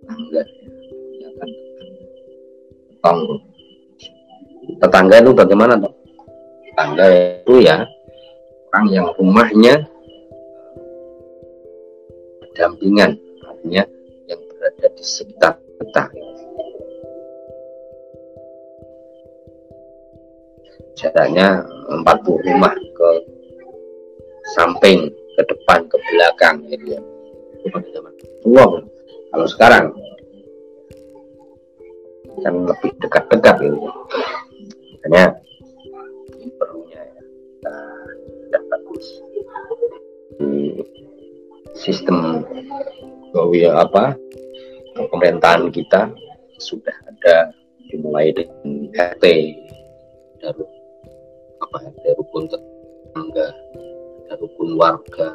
tetangga. 0.00 0.42
Muliakan 1.12 1.48
tetangga. 4.80 5.16
Itu 5.20 5.32
bagaimana 5.36 5.74
toh 5.76 5.92
tetangga 6.70 7.06
itu 7.10 7.54
ya 7.60 7.84
orang 8.70 8.86
yang 8.94 9.06
rumahnya 9.18 9.74
dampingan 12.54 13.18
artinya 13.42 13.82
kita 15.00 16.04
jaraknya 21.00 21.64
40 21.88 22.04
rumah 22.44 22.76
ke 22.76 23.08
samping 24.52 25.08
ke 25.08 25.42
depan 25.48 25.88
ke 25.88 25.96
belakang 26.12 26.60
gitu 26.68 27.00
ya. 27.00 27.00
Tua 28.44 28.64
kalau 29.32 29.46
sekarang 29.48 29.84
kan 32.40 32.54
lebih 32.68 32.92
dekat-dekat 33.00 33.56
gitu 33.64 33.78
makanya 35.00 35.24
perlunya 36.56 37.00
ya 37.00 37.22
sudah 38.36 38.62
bagus. 38.68 39.06
Di 40.40 40.84
sistem 41.76 42.44
ya 43.56 43.80
apa 43.80 44.12
pemerintahan 45.08 45.72
kita 45.72 46.12
sudah 46.60 46.92
ada 47.08 47.54
dimulai 47.88 48.34
dengan 48.36 48.90
RT 48.92 49.24
dari 50.40 50.64
apa 51.60 51.76
dari 51.80 52.12
rukun 52.20 52.44
tetangga 52.50 53.48
dari 54.28 54.38
rukun 54.44 54.70
warga 54.76 55.28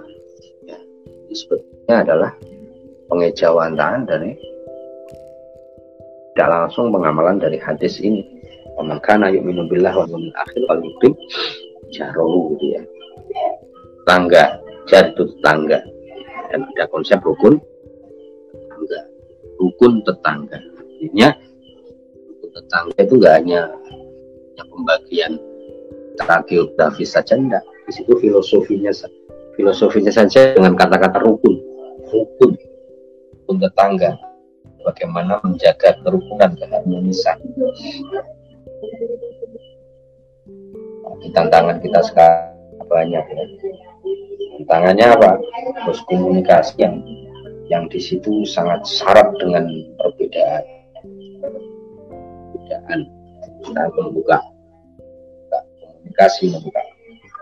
ya 0.70 0.78
ini 1.26 1.34
sebetulnya 1.34 1.96
adalah 2.06 2.32
pengejauhan 3.10 3.74
dari 4.06 4.38
tidak 6.36 6.50
langsung 6.52 6.92
pengamalan 6.92 7.40
dari 7.40 7.58
hadis 7.58 7.98
ini 8.04 8.36
Waman 8.76 9.00
kana 9.00 9.32
yu'minu 9.32 9.72
billah 9.72 9.96
wal 9.96 10.08
yawmil 10.12 10.36
akhir 10.36 10.62
wal 10.68 10.84
yukrim 10.84 11.16
jarohu 11.96 12.52
gitu 12.56 12.76
ya. 12.76 12.84
Tangga, 14.04 14.60
jar 14.86 15.16
itu 15.16 15.24
tetangga. 15.32 15.80
Dan 16.52 16.68
ada 16.76 16.86
konsep 16.92 17.24
rukun 17.24 17.56
tetangga. 18.52 19.02
Rukun 19.56 20.04
tetangga. 20.04 20.60
Artinya 20.60 21.30
rukun 22.30 22.50
tetangga 22.52 23.00
itu 23.00 23.16
enggak 23.20 23.34
hanya, 23.40 23.62
pembagian 24.56 25.32
secara 26.16 26.44
geografis 26.48 27.10
saja 27.16 27.36
enggak. 27.40 27.64
Di 27.86 27.92
situ 28.02 28.14
filosofinya 28.18 28.92
filosofinya 29.56 30.12
saja 30.12 30.56
dengan 30.56 30.76
kata-kata 30.76 31.24
rukun. 31.24 31.56
Rukun. 32.12 32.52
Rukun 33.36 33.58
tetangga 33.62 34.18
bagaimana 34.86 35.42
menjaga 35.42 35.98
kerukunan 36.06 36.54
keharmonisan 36.54 37.38
di 41.22 41.30
tantangan 41.34 41.82
kita 41.82 42.00
sekarang 42.06 42.54
banyak 42.86 43.24
ya. 43.26 43.44
Tantangannya 44.62 45.06
apa? 45.18 45.32
Terus 45.84 46.00
komunikasi 46.06 46.74
yang 46.80 47.02
yang 47.72 47.90
di 47.90 47.98
situ 47.98 48.46
sangat 48.46 48.86
syarat 48.86 49.34
dengan 49.42 49.66
perbedaan. 49.98 50.64
Perbedaan. 51.42 53.00
Kita 53.66 53.82
membuka, 53.98 54.38
membuka 54.38 55.60
komunikasi, 55.82 56.54
membuka 56.54 56.82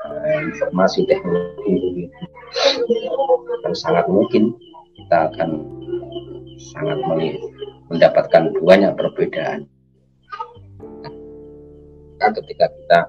uh, 0.08 0.40
informasi 0.48 1.04
teknologi 1.08 2.08
dan 3.64 3.74
sangat 3.76 4.06
mungkin 4.08 4.56
kita 4.96 5.32
akan 5.34 5.50
sangat 6.56 7.00
mendapatkan 7.92 8.44
banyak 8.64 8.92
perbedaan 8.96 9.68
maka 12.24 12.40
ketika 12.40 12.72
kita 12.72 13.00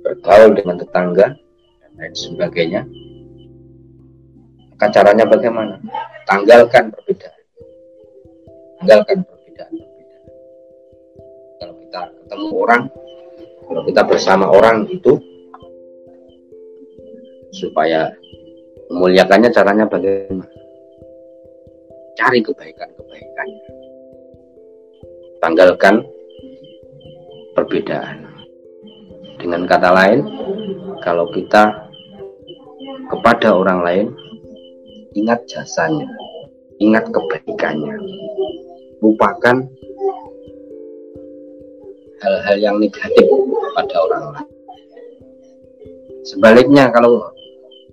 bergaul 0.00 0.56
dengan 0.56 0.80
tetangga 0.80 1.36
dan 1.36 1.90
lain 2.00 2.14
sebagainya 2.16 2.82
maka 4.74 4.86
caranya 4.90 5.24
bagaimana? 5.24 5.78
Tanggalkan 6.26 6.90
perbedaan. 6.90 7.42
Tanggalkan 8.82 9.18
perbedaan-perbedaan 9.22 9.92
kalau 11.62 11.74
kita 11.78 12.00
ketemu 12.26 12.48
orang 12.58 12.82
kalau 13.64 13.82
kita 13.86 14.02
bersama 14.04 14.46
orang 14.50 14.76
itu 14.90 15.14
supaya 17.54 18.10
memuliakannya 18.90 19.54
caranya 19.54 19.86
bagaimana? 19.86 20.50
Cari 22.18 22.42
kebaikan-kebaikannya 22.42 23.62
tanggalkan 25.44 26.00
perbedaan. 27.52 28.24
Dengan 29.36 29.68
kata 29.68 29.92
lain, 29.92 30.24
kalau 31.04 31.28
kita 31.36 31.68
kepada 33.12 33.52
orang 33.52 33.84
lain, 33.84 34.06
ingat 35.14 35.40
jasanya, 35.46 36.10
ingat 36.82 37.06
kebaikannya, 37.10 37.96
lupakan 38.98 39.66
hal-hal 42.22 42.56
yang 42.58 42.76
negatif 42.82 43.26
pada 43.78 43.96
orang 44.10 44.24
lain. 44.34 44.50
Sebaliknya, 46.24 46.88
kalau 46.90 47.20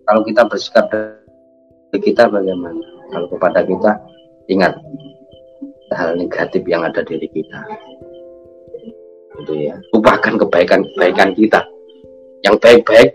kalau 0.08 0.22
kita 0.24 0.48
bersikap 0.48 0.88
dari 0.90 2.00
kita 2.00 2.32
bagaimana? 2.32 2.80
Kalau 3.12 3.28
kepada 3.28 3.60
kita, 3.68 3.92
ingat 4.48 4.74
hal 5.92 6.16
negatif 6.16 6.64
yang 6.64 6.88
ada 6.88 7.04
diri 7.04 7.28
kita. 7.28 7.60
Gitu 9.44 9.54
ya. 9.68 9.76
Lupakan 9.92 10.40
kebaikan-kebaikan 10.40 11.36
kita. 11.36 11.60
Yang 12.42 12.56
baik-baik 12.64 13.10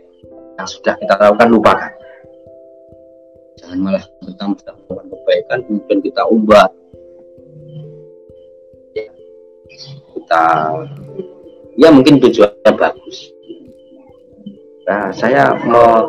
yang 0.57 0.69
sudah 0.69 0.95
kita 1.01 1.14
lakukan 1.16 1.49
lupakan 1.51 1.95
jangan 3.61 3.79
malah 3.81 4.05
kita 4.25 4.45
melakukan 4.45 5.07
kebaikan 5.12 5.59
kemudian 5.64 5.99
kita 6.05 6.23
ubah. 6.29 6.69
Ya, 8.92 9.07
kita 10.16 10.45
ya 11.77 11.88
mungkin 11.92 12.21
tujuannya 12.21 12.73
bagus. 12.77 13.19
Nah 14.87 15.11
saya 15.16 15.57
mau 15.66 16.09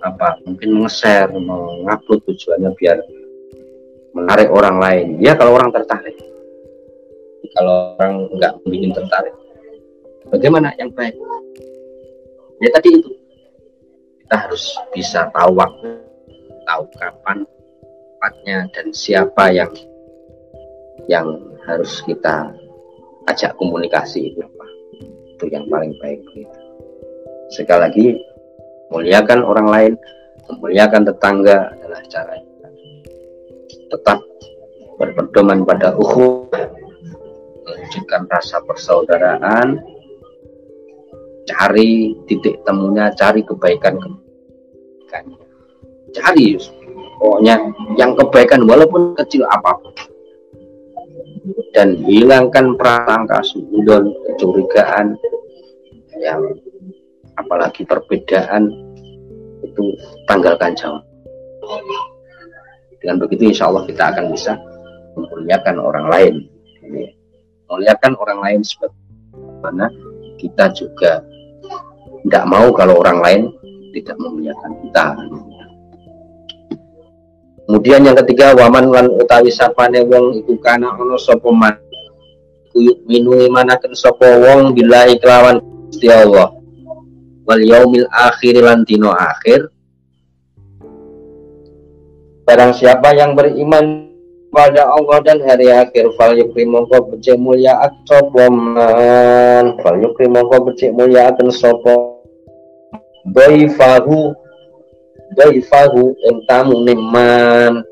apa 0.00 0.40
mungkin 0.48 0.80
nge-share 0.80 1.28
mengupload 1.34 2.24
tujuannya 2.24 2.70
biar 2.78 2.98
menarik 4.16 4.48
orang 4.48 4.76
lain. 4.80 5.06
Ya 5.20 5.36
kalau 5.36 5.58
orang 5.58 5.74
tertarik. 5.74 6.16
Kalau 7.50 7.98
orang 7.98 8.30
nggak 8.30 8.52
ingin 8.70 8.94
tertarik 8.94 9.34
bagaimana 10.30 10.70
yang 10.78 10.88
baik? 10.94 11.18
Ya 12.62 12.70
tadi 12.72 13.02
itu. 13.02 13.10
Kita 14.22 14.46
harus 14.46 14.64
bisa 14.94 15.26
tahu 15.34 15.58
waktu 15.58 16.09
tahu 16.70 16.86
kapan 16.94 17.42
tempatnya 17.42 18.58
dan 18.70 18.86
siapa 18.94 19.50
yang 19.50 19.72
yang 21.10 21.26
harus 21.66 21.98
kita 22.06 22.54
ajak 23.26 23.58
komunikasi 23.58 24.30
itu 24.30 24.38
apa. 24.38 24.66
Itu 25.34 25.44
yang 25.50 25.66
paling 25.66 25.98
baik 25.98 26.22
begitu 26.30 26.60
sekali 27.50 27.80
lagi 27.82 28.06
muliakan 28.94 29.42
orang 29.42 29.68
lain 29.68 29.92
memuliakan 30.46 31.02
tetangga 31.02 31.74
adalah 31.74 32.00
cara 32.06 32.34
tetap 33.90 34.18
berpedoman 34.98 35.66
pada 35.66 35.90
ukhuwah 35.98 36.46
menunjukkan 37.66 38.22
rasa 38.30 38.62
persaudaraan 38.62 39.82
cari 41.50 42.14
titik 42.30 42.62
temunya 42.62 43.10
cari 43.18 43.42
kebaikan 43.42 43.98
kebaikan 43.98 45.24
cari. 46.16 46.56
Pokoknya 47.20 47.60
yang 48.00 48.16
kebaikan 48.16 48.64
walaupun 48.64 49.12
kecil 49.18 49.44
apa 49.48 49.76
pun. 49.76 49.94
Dan 51.76 52.02
hilangkan 52.02 52.74
prasangka 52.74 53.40
sudon 53.46 54.10
kecurigaan 54.26 55.14
yang 56.20 56.40
apalagi 57.38 57.86
perbedaan 57.86 58.68
itu 59.64 59.84
tanggalkan 60.26 60.74
jauh 60.74 61.00
dengan 63.00 63.16
begitu 63.16 63.48
insya 63.48 63.72
Allah 63.72 63.88
kita 63.88 64.12
akan 64.12 64.24
bisa 64.30 64.52
memuliakan 65.16 65.76
orang 65.80 66.06
lain. 66.12 66.34
Memuliakan 67.66 68.12
orang 68.20 68.38
lain 68.44 68.60
sebagaimana 68.60 69.86
kita 70.36 70.68
juga. 70.76 71.24
Tidak 72.20 72.44
mau 72.44 72.68
kalau 72.76 73.00
orang 73.00 73.18
lain 73.24 73.42
tidak 73.96 74.16
memuliakan 74.20 74.72
kita 74.84 75.04
Kemudian 77.70 78.02
yang 78.02 78.18
ketiga 78.18 78.50
waman 78.58 78.90
lan 78.90 79.06
utawi 79.14 79.46
sapane 79.46 80.02
wong 80.02 80.42
iku 80.42 80.58
kana 80.58 80.90
ono 80.98 81.14
sapa 81.14 81.54
man? 81.54 81.78
Kuyuk 82.74 83.06
minu 83.06 83.38
imanaken 83.46 83.94
sapa 83.94 84.26
wong 84.26 84.74
billahi 84.74 85.22
kelawan 85.22 85.62
Gusti 85.86 86.10
Allah. 86.10 86.50
Wal 87.46 87.62
yaumil 87.62 88.10
akhir 88.10 88.58
lan 88.58 88.82
dino 88.82 89.14
akhir. 89.14 89.70
Barang 92.42 92.74
siapa 92.74 93.14
yang 93.14 93.38
beriman 93.38 94.10
pada 94.50 94.90
Allah 94.90 95.22
dan 95.22 95.38
hari 95.38 95.70
akhir 95.70 96.10
fal 96.18 96.34
yukri 96.34 96.66
mongko 96.66 97.14
becik 97.14 97.38
mulia 97.38 97.86
sapa 98.02 98.50
man? 98.50 99.78
Fal 99.78 99.94
yukri 99.94 100.26
mongko 100.26 100.74
becik 100.74 100.90
mulia 100.90 101.30
akan 101.30 101.54
sapa? 101.54 102.18
Daifahu 103.30 104.34
daifahu 105.38 106.14
ing 106.26 106.36
tamu 106.46 106.82
neman 106.82 107.82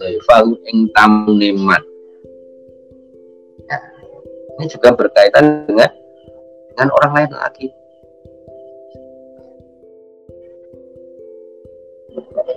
daifahu 0.00 0.56
ing 0.70 0.88
tamu 0.96 1.36
neman 1.36 1.82
ini 4.56 4.66
juga 4.72 4.96
berkaitan 4.96 5.68
dengan 5.68 5.90
dengan 6.72 6.88
orang 6.96 7.12
lain 7.12 7.32
lagi 7.36 7.68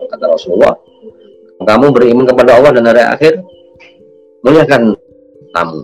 kata 0.09 0.25
Rasulullah 0.25 0.73
kamu 1.59 1.91
beriman 1.91 2.25
kepada 2.25 2.55
Allah 2.55 2.71
dan 2.71 2.87
hari 2.87 3.03
akhir 3.03 3.33
muliakan 4.41 4.95
tamu. 5.51 5.83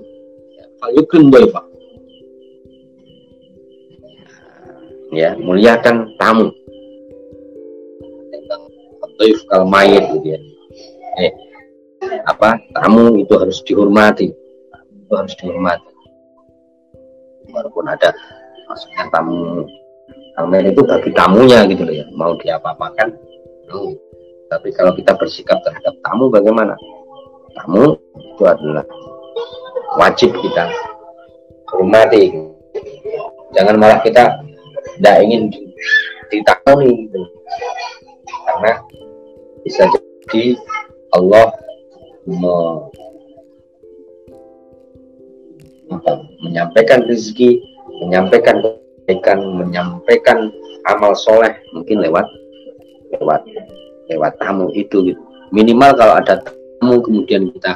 Fayukrim 0.79 1.27
daifa 1.31 1.61
ya 5.15 5.31
muliakan 5.39 6.11
tamu 6.19 6.51
doif 9.19 9.39
kal 9.47 9.63
mayit 9.67 10.03
gitu 10.19 10.27
ya. 10.35 10.39
Eh, 11.19 11.31
apa 12.27 12.59
tamu 12.75 13.15
itu 13.19 13.33
harus 13.35 13.59
dihormati. 13.63 14.31
Itu 15.05 15.13
harus 15.15 15.33
dihormati. 15.39 15.91
Walaupun 17.51 17.85
ada 17.87 18.11
maksudnya 18.67 19.07
tamu 19.13 19.63
tamu 20.35 20.51
itu 20.59 20.81
bagi 20.83 21.11
tamunya 21.15 21.59
gitu 21.71 21.83
loh 21.87 21.95
ya. 21.95 22.05
Mau 22.15 22.35
diapa-apakan 22.39 23.09
no. 23.71 23.95
tapi 24.45 24.69
kalau 24.77 24.93
kita 24.93 25.17
bersikap 25.17 25.57
terhadap 25.65 25.93
tamu 26.05 26.29
bagaimana? 26.29 26.77
Tamu 27.55 27.95
itu 28.19 28.43
adalah 28.45 28.85
wajib 29.97 30.35
kita 30.37 30.69
hormati. 31.71 32.35
Jangan 33.55 33.79
malah 33.79 33.99
kita 34.03 34.27
tidak 34.99 35.15
ingin 35.23 35.47
ditakoni 36.29 37.07
gitu 37.07 37.21
karena 38.55 38.79
bisa 39.67 39.83
jadi 39.91 40.55
Allah 41.11 41.51
me, 42.23 42.55
apa, 45.91 46.11
menyampaikan 46.39 47.03
rezeki, 47.03 47.59
menyampaikan 48.07 48.63
kebaikan, 48.63 49.39
menyampaikan 49.59 50.55
amal 50.87 51.11
soleh 51.19 51.51
mungkin 51.75 51.99
lewat 51.99 52.23
lewat 53.19 53.43
lewat 54.07 54.31
tamu 54.39 54.71
itu. 54.71 55.11
Minimal 55.51 55.91
kalau 55.99 56.15
ada 56.15 56.39
tamu 56.79 57.03
kemudian 57.03 57.51
kita 57.59 57.75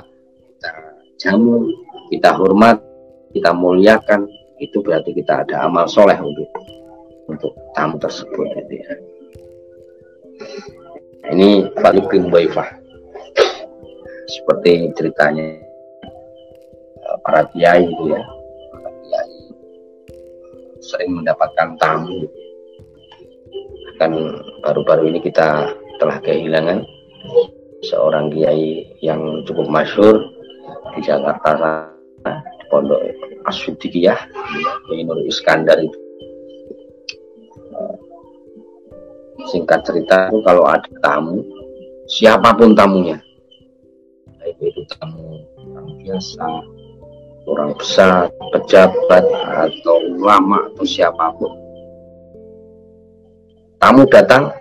kita 0.55 0.71
jamu 1.19 1.67
kita 2.07 2.31
hormat 2.39 2.79
kita 3.35 3.51
muliakan 3.51 4.31
itu 4.63 4.79
berarti 4.79 5.11
kita 5.11 5.43
ada 5.43 5.67
amal 5.67 5.91
soleh 5.91 6.15
untuk 6.15 6.47
untuk 7.27 7.51
tamu 7.75 7.99
tersebut 7.99 8.47
gitu 8.63 8.73
ya 8.79 9.08
ini 11.29 11.67
Falikrim 11.79 12.31
Baifah 12.31 12.79
seperti 14.29 14.93
ceritanya 14.95 15.57
eh, 17.01 17.17
para 17.25 17.45
kiai 17.53 17.85
itu 17.89 18.03
ya. 18.13 18.21
Para 18.71 18.89
kiai 19.03 19.37
sering 20.79 21.11
mendapatkan 21.21 21.75
tamu 21.77 22.25
kan 23.99 24.15
baru-baru 24.63 25.11
ini 25.11 25.19
kita 25.19 25.75
telah 25.99 26.17
kehilangan 26.23 26.87
seorang 27.83 28.31
kiai 28.31 28.87
yang 29.03 29.43
cukup 29.43 29.67
masyur 29.67 30.23
di 30.95 31.03
Jakarta 31.03 31.91
di 32.23 32.65
Pondok 32.71 33.01
Asyidikiyah 33.43 34.19
Kiai 34.87 35.03
Nur 35.03 35.19
Iskandar 35.27 35.83
itu 35.83 36.08
singkat 39.47 39.79
cerita 39.87 40.27
kalau 40.43 40.67
ada 40.67 40.89
tamu 40.99 41.39
siapa 42.11 42.51
pun 42.57 42.75
tamunya. 42.75 43.15
Baik 44.39 44.59
itu 44.59 44.81
tamu 44.97 45.39
orang 45.55 45.89
biasa 46.03 46.47
orang 47.47 47.71
besar 47.79 48.27
pejabat 48.51 49.23
atau 49.47 49.97
ulama 50.19 50.67
atau 50.73 50.83
siapa 50.83 51.31
pun. 51.39 51.53
Tamu 53.79 54.03
datang 54.11 54.51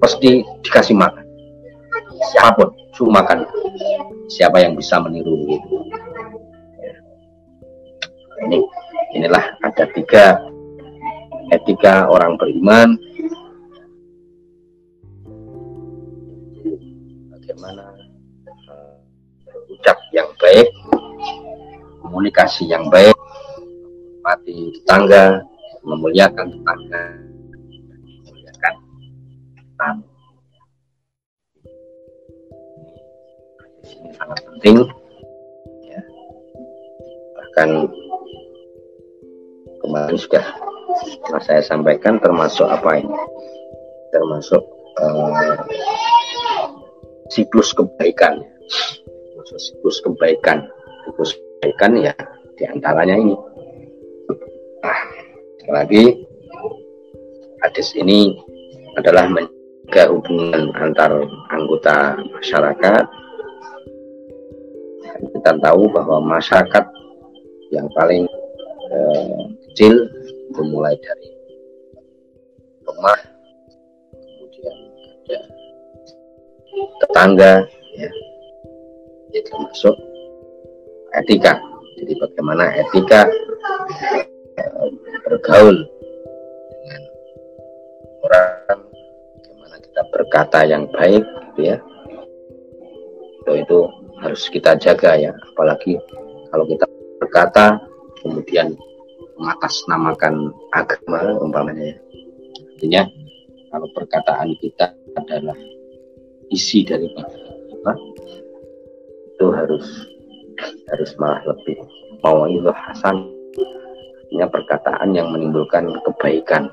pasti 0.00 0.40
dikasih 0.64 0.96
makan. 0.96 1.24
Siapa 2.32 2.56
pun 2.56 2.72
suruh 2.96 3.12
makan. 3.12 3.44
Siapa 4.30 4.62
yang 4.62 4.78
bisa 4.78 4.96
meniru 5.02 5.34
itu 5.50 5.80
ini 8.46 8.58
inilah 9.16 9.44
ada 9.60 9.84
tiga 9.92 10.38
etika 11.50 12.06
orang 12.06 12.38
beriman. 12.38 12.94
Bagaimana 17.34 17.84
uh, 18.70 18.94
ucap 19.74 19.98
yang 20.14 20.30
baik 20.38 20.68
komunikasi 22.00 22.70
yang 22.70 22.86
baik 22.88 23.14
mati 24.22 24.70
tetangga 24.78 25.42
memuliakan 25.82 26.46
tetangga. 26.54 27.04
Memuliakan 28.26 28.74
tamu 29.78 30.10
ini 34.00 34.10
sangat 34.16 34.38
penting 34.44 34.76
ya. 35.88 36.00
bahkan 37.36 37.68
kemarin 39.80 40.16
sudah 40.20 40.46
nah, 41.30 41.42
saya 41.42 41.62
sampaikan 41.62 42.18
termasuk 42.18 42.66
apa 42.66 43.00
ini? 43.00 43.14
Termasuk 44.10 44.62
uh, 44.98 45.56
siklus 47.30 47.70
kebaikan. 47.72 48.42
Masuk 49.38 49.58
siklus 49.58 49.98
kebaikan. 50.02 50.66
Siklus 51.06 51.32
kebaikan 51.34 51.92
ya 51.98 52.14
di 52.58 52.64
antaranya 52.68 53.16
ini. 53.16 53.36
Nah 54.80 55.00
lagi 55.70 56.26
hadis 57.62 57.94
ini 57.94 58.34
adalah 58.98 59.30
menjaga 59.30 60.10
hubungan 60.10 60.74
antar 60.76 61.10
anggota 61.52 62.18
masyarakat. 62.34 63.04
Kita 65.20 65.52
tahu 65.60 65.82
bahwa 65.92 66.40
masyarakat 66.40 66.84
yang 67.70 67.86
paling 67.92 68.24
eh, 68.90 69.40
kecil 69.70 70.08
itu 70.50 70.62
mulai 70.66 70.98
dari 70.98 71.28
rumah 72.82 73.18
kemudian 74.10 74.76
ada 75.22 75.38
tetangga 77.00 77.54
ya. 77.94 78.10
Itu 79.30 79.38
termasuk 79.46 79.94
etika. 81.22 81.54
Jadi 82.02 82.12
bagaimana 82.18 82.64
etika 82.82 83.30
eh, 84.58 84.88
bergaul 85.22 85.86
dengan 86.82 87.02
orang 88.26 88.80
bagaimana 89.38 89.76
kita 89.78 90.02
berkata 90.10 90.58
yang 90.66 90.90
baik 90.90 91.22
gitu 91.54 91.60
ya. 91.76 91.78
Itu, 93.40 93.52
itu 93.54 93.78
harus 94.18 94.42
kita 94.50 94.74
jaga 94.82 95.14
ya. 95.14 95.32
Apalagi 95.54 95.94
kalau 96.50 96.66
kita 96.66 96.86
berkata 97.22 97.78
kemudian 98.18 98.74
mengatasnamakan 99.40 100.52
agama 100.76 101.40
umpamanya 101.40 101.96
ya. 101.96 101.96
artinya 102.76 103.02
kalau 103.72 103.88
perkataan 103.96 104.52
kita 104.60 104.92
adalah 105.16 105.56
isi 106.52 106.84
daripada 106.84 107.32
apa 107.80 107.92
itu 109.32 109.46
harus 109.48 109.86
harus 110.92 111.10
malah 111.16 111.40
lebih 111.48 111.80
mau 112.20 112.44
itu 112.44 112.68
hasan. 112.68 113.24
Artinya 114.28 114.46
perkataan 114.46 115.10
yang 115.16 115.32
menimbulkan 115.32 115.88
kebaikan. 116.04 116.68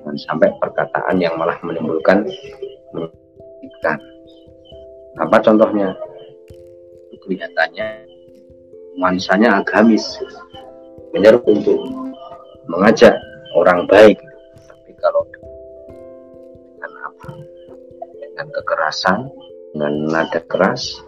Jangan 0.00 0.16
sampai 0.24 0.48
perkataan 0.58 1.20
yang 1.20 1.36
malah 1.36 1.54
menimbulkan 1.60 2.24
menyakitkan 2.96 4.00
apa 5.20 5.36
contohnya? 5.44 5.92
Kelihatannya 7.20 8.08
nuansanya 8.96 9.60
agamis 9.60 10.16
benar 11.10 11.38
untuk 11.44 11.78
mengajak 12.70 13.14
orang 13.58 13.86
baik. 13.90 14.18
Tapi 14.66 14.90
kalau 14.98 15.22
dengan 15.30 16.92
apa? 17.06 17.28
Dengan 18.20 18.46
kekerasan 18.54 19.18
dengan 19.70 19.94
nada 20.10 20.40
keras 20.50 20.98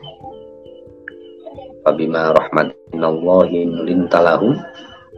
Fabima 1.83 2.31
rahmatinallahi 2.31 3.91
lintalahum 3.91 4.55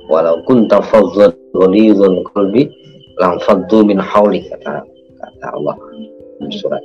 walau 0.08 0.40
kunta 0.48 0.80
fadzal 0.80 1.36
ghalidhul 1.52 2.24
qalbi 2.32 2.72
lang 3.20 3.36
faddu 3.44 3.84
min 3.84 4.00
hawli 4.00 4.48
kata 4.48 4.80
kata 5.20 5.46
Allah 5.52 5.76
surat 6.48 6.80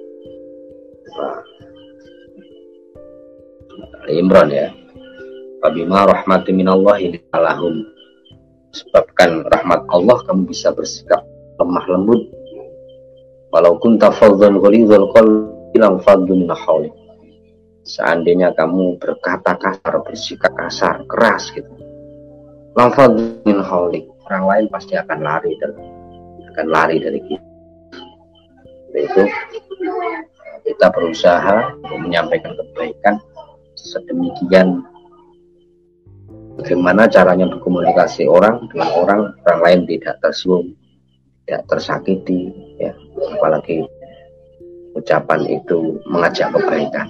Imran 4.12 4.52
ya 4.52 4.68
Fabima 5.60 6.08
rahmati 6.08 6.56
minallahi 6.56 7.20
lahum 7.36 7.84
sebabkan 8.72 9.44
rahmat 9.52 9.84
Allah 9.92 10.16
kamu 10.24 10.48
bisa 10.48 10.72
bersikap 10.72 11.20
lemah 11.60 11.84
lembut. 11.92 12.32
Walau 13.52 13.76
kunta 13.84 14.08
fadhan 14.08 14.56
ghalidhal 14.56 15.12
qalbi 15.12 15.76
lam 15.76 16.00
faddu 16.00 16.32
seandainya 17.84 18.56
kamu 18.56 19.04
berkata 19.04 19.60
kasar 19.60 20.00
bersikap 20.00 20.56
kasar 20.56 21.04
keras 21.12 21.52
gitu. 21.52 21.68
Lam 22.80 22.96
faddu 22.96 23.44
orang 24.32 24.44
lain 24.48 24.66
pasti 24.72 24.96
akan 24.96 25.20
lari 25.20 25.52
dari 25.60 25.84
akan 26.56 26.66
lari 26.72 26.96
dari 27.04 27.20
kita. 27.20 27.50
Itu. 28.96 29.24
Kita 30.64 30.88
berusaha 30.94 31.76
untuk 31.84 32.00
menyampaikan 32.00 32.56
kebaikan. 32.56 33.20
Sedemikian 33.80 34.84
bagaimana 36.60 37.08
caranya 37.08 37.48
berkomunikasi 37.48 38.28
orang 38.28 38.68
dengan 38.68 38.90
orang 39.00 39.22
orang 39.48 39.60
lain 39.64 39.80
tidak 39.88 40.20
tersinggung 40.20 40.76
tidak 41.48 41.64
tersakiti 41.72 42.52
ya. 42.78 42.92
Apalagi 43.40 43.88
ucapan 44.94 45.48
itu 45.48 45.98
mengajak 46.12 46.52
kebaikan. 46.52 47.08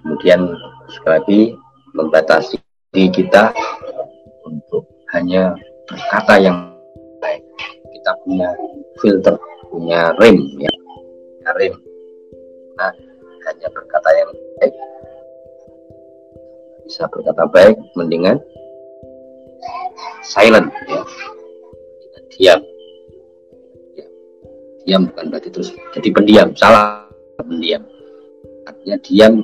Kemudian 0.00 0.40
sekali 0.86 1.12
lagi 1.18 1.40
membatasi 1.98 2.56
kita 2.94 3.50
untuk 4.46 4.86
hanya 5.10 5.52
berkata 5.90 6.38
yang 6.38 6.70
baik. 7.18 7.42
Kita 7.92 8.14
punya 8.22 8.48
filter 9.02 9.34
punya 9.68 10.14
rem 10.22 10.38
ya. 10.62 10.72
Rem 11.58 11.74
nah 12.76 12.92
hanya 13.48 13.68
berkata 13.72 14.10
yang 14.12 14.30
baik 14.60 14.74
bisa 16.86 17.10
berkata 17.10 17.44
baik 17.50 17.76
mendingan 17.98 18.38
silent 20.22 20.70
ya. 20.86 21.02
Diam. 22.36 22.60
Diam 24.86 25.02
bukan 25.10 25.24
berarti 25.32 25.48
terus 25.50 25.74
jadi 25.96 26.08
pendiam 26.14 26.48
salah 26.54 27.10
pendiam. 27.42 27.82
Artinya 28.66 28.96
diam 29.02 29.34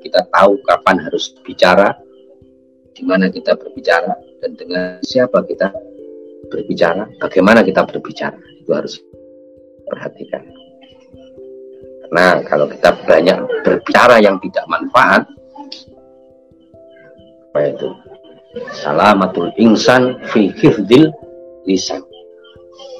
kita 0.00 0.24
tahu 0.32 0.56
kapan 0.64 0.96
harus 1.04 1.36
bicara 1.44 1.92
di 2.96 3.04
mana 3.04 3.28
kita 3.28 3.56
berbicara 3.56 4.16
dan 4.40 4.56
dengan 4.56 5.00
siapa 5.04 5.44
kita 5.44 5.68
berbicara 6.48 7.06
bagaimana 7.20 7.60
kita 7.62 7.84
berbicara 7.84 8.36
itu 8.58 8.70
harus 8.72 8.98
perhatikan 9.86 10.42
karena 12.08 12.42
kalau 12.48 12.66
kita 12.66 12.90
banyak 13.06 13.38
berbicara 13.62 14.18
yang 14.18 14.40
tidak 14.42 14.64
manfaat 14.66 15.22
apa 17.50 17.66
itu? 17.66 17.90
Salamatul 18.78 19.50
insan 19.58 20.22
fi 20.30 20.54
hifdil 20.54 21.10
lisan. 21.66 21.98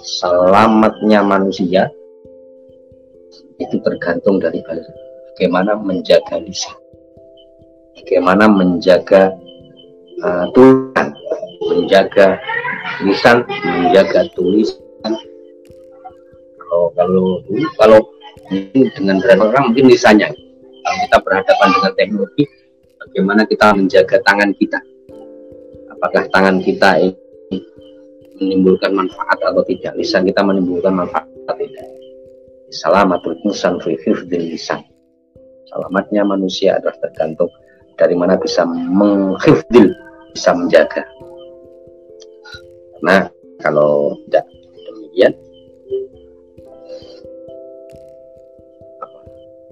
Selamatnya 0.02 1.22
manusia 1.22 1.86
itu 3.62 3.78
tergantung 3.86 4.42
dari 4.42 4.58
bagaimana 4.66 5.78
menjaga 5.78 6.42
lisan. 6.42 6.74
Bagaimana 7.94 8.50
menjaga 8.50 9.30
uh, 10.26 10.50
tulisan. 10.50 11.14
Menjaga 11.70 12.34
lisan 13.06 13.46
menjaga 13.62 14.26
tulisan. 14.34 15.14
Kalau 16.58 16.90
kalau 16.98 17.38
kalau 17.78 18.00
dengan 18.66 19.22
beberapa 19.22 19.54
orang 19.54 19.70
mungkin 19.70 19.94
lisannya. 19.94 20.26
Kalau 20.80 20.96
kita 21.06 21.16
berhadapan 21.22 21.68
dengan 21.70 21.92
teknologi 21.94 22.44
bagaimana 23.10 23.42
kita 23.42 23.74
menjaga 23.74 24.22
tangan 24.22 24.54
kita. 24.54 24.78
Apakah 25.98 26.30
tangan 26.30 26.62
kita 26.62 27.02
ini 27.02 27.58
menimbulkan 28.38 28.94
manfaat 28.94 29.36
atau 29.42 29.66
tidak? 29.66 29.98
Lisan 29.98 30.24
kita 30.24 30.40
menimbulkan 30.46 30.94
manfaat 30.94 31.26
atau 31.26 31.58
tidak? 31.58 31.86
Salamatul 32.70 33.34
insan 33.42 33.82
fi 33.82 33.98
lisan. 34.38 34.86
Selamatnya 35.66 36.22
manusia 36.22 36.78
adalah 36.78 36.94
tergantung 37.02 37.50
dari 37.98 38.14
mana 38.14 38.38
bisa 38.38 38.62
menghifdil 38.64 39.90
bisa 40.30 40.54
menjaga. 40.54 41.02
Nah 43.02 43.26
kalau 43.58 44.14
tidak 44.30 44.46
demikian 44.86 45.34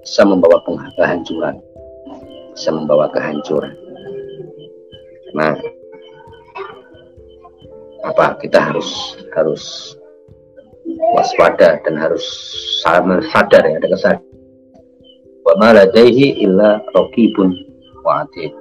bisa 0.03 0.23
membawa 0.27 0.59
kehancuran 0.99 1.55
bisa 2.59 2.75
membawa 2.75 3.07
kehancuran. 3.15 3.71
Nah, 5.31 5.55
apa? 8.03 8.35
Kita 8.43 8.59
harus 8.59 9.15
harus 9.31 9.95
waspada 11.15 11.79
dan 11.87 11.95
harus 11.95 12.25
sadar 13.31 13.63
ya 13.63 13.79
ada 13.79 13.87
kesadaran 13.87 14.29
wa 15.49 15.53
ma 15.57 15.71
illa 15.71 16.83
raqibun 16.93 17.49
wa 18.03 18.27
atid 18.27 18.51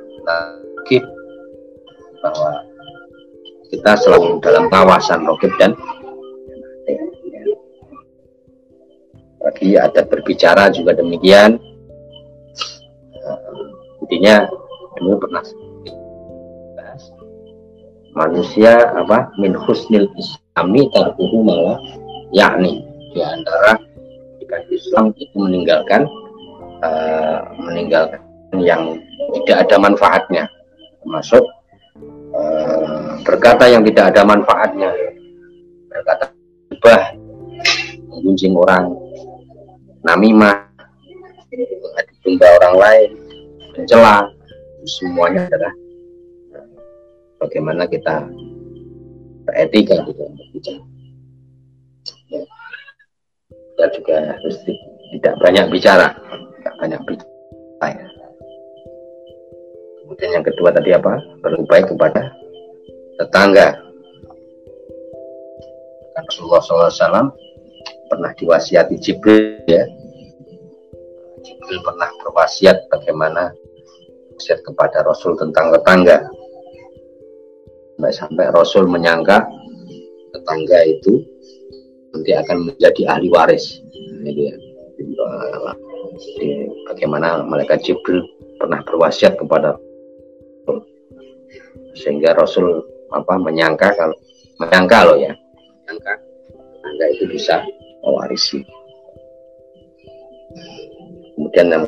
bahwa 2.22 2.53
kita 3.68 3.92
selalu 4.01 4.40
dalam 4.40 4.72
kawasan 4.72 5.28
rokib 5.28 5.53
dan 5.61 5.76
lagi 9.44 9.76
ada 9.76 10.03
berbicara 10.09 10.72
juga 10.72 10.96
demikian 10.96 11.61
intinya 14.09 14.48
ini 14.98 15.12
pernah 15.20 15.44
manusia 18.18 18.90
apa 18.98 19.30
min 19.38 19.54
husnil 19.54 20.11
islami 20.18 20.90
tarkuhu 20.90 21.46
malah 21.46 21.78
yakni 22.34 22.82
di 23.14 23.20
antara 23.22 23.78
jika 24.42 24.59
Islam 24.74 25.14
itu 25.14 25.36
meninggalkan 25.38 26.02
uh, 26.82 27.46
meninggalkan 27.62 28.18
yang 28.59 28.98
tidak 29.44 29.68
ada 29.68 29.76
manfaatnya 29.78 30.44
termasuk 31.04 31.44
uh, 32.34 33.20
berkata 33.22 33.70
yang 33.70 33.86
tidak 33.86 34.11
ada 34.11 34.26
manfaatnya 34.26 34.90
berkata 35.86 36.32
bah 36.82 37.14
menggunjing 38.11 38.56
orang 38.56 38.98
namimah 40.02 40.66
menghadap 42.24 42.50
orang 42.61 42.76
lain 42.76 43.11
mencela 43.79 44.26
semuanya 44.83 45.47
adalah 45.47 45.74
bagaimana 47.39 47.87
kita 47.87 48.26
beretika 49.47 50.03
gitu 50.03 50.22
berbicara 50.35 50.83
ya. 52.35 52.43
kita 53.55 53.87
juga 53.95 54.16
harus 54.35 54.57
tidak 55.14 55.35
banyak 55.39 55.64
bicara 55.70 56.11
tidak 56.59 56.74
banyak 56.83 57.01
bicara 57.07 57.87
ya. 57.95 58.07
kemudian 60.03 60.31
yang 60.35 60.45
kedua 60.45 60.74
tadi 60.74 60.91
apa 60.99 61.22
baik 61.70 61.87
kepada 61.95 62.35
tetangga 63.22 63.79
Rasulullah 66.18 66.59
SAW 66.59 67.31
pernah 68.11 68.33
diwasiati 68.35 68.99
Jibril 68.99 69.62
ya 69.70 69.87
Jibril 71.47 71.79
pernah 71.87 72.11
berwasiat 72.26 72.91
bagaimana 72.91 73.55
wasiat 74.39 74.62
kepada 74.62 75.03
Rasul 75.03 75.34
tentang 75.34 75.74
tetangga. 75.74 76.22
Sampai 78.14 78.47
Rasul 78.55 78.86
menyangka 78.86 79.43
tetangga 80.30 80.78
itu 80.86 81.18
nanti 82.14 82.30
akan 82.39 82.70
menjadi 82.70 83.03
ahli 83.11 83.26
waris. 83.34 83.82
Jadi, 84.22 84.55
ya. 84.55 84.55
jadi 86.14 86.51
bagaimana 86.86 87.43
malaikat 87.43 87.82
Jibril 87.82 88.22
pernah 88.62 88.78
berwasiat 88.86 89.34
kepada 89.43 89.74
Rasul. 90.62 90.86
Sehingga 91.99 92.39
Rasul 92.39 92.78
apa 93.11 93.34
menyangka 93.43 93.99
kalau 93.99 94.14
menyangka 94.62 94.99
loh 95.03 95.18
ya. 95.18 95.34
Menyangka 95.82 96.14
tetangga 96.55 97.07
itu 97.11 97.24
bisa 97.26 97.66
mewarisi. 98.07 98.62
Kemudian 101.34 101.66
yang 101.74 101.84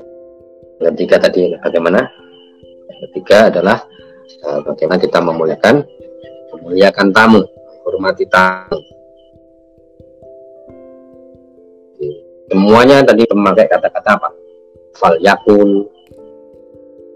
ketiga 0.90 1.22
tadi 1.22 1.54
bagaimana 1.62 2.10
ketiga 3.08 3.48
adalah 3.48 3.78
uh, 4.44 4.60
bagaimana 4.64 5.00
kita 5.00 5.18
memuliakan 5.22 5.84
memuliakan 6.56 7.08
tamu 7.14 7.42
hormati 7.84 8.24
tamu. 8.28 8.78
Semuanya 12.50 13.06
tadi 13.06 13.22
memakai 13.30 13.70
kata-kata 13.70 14.10
apa? 14.18 14.28
Fal 14.98 15.14
yakun. 15.22 15.86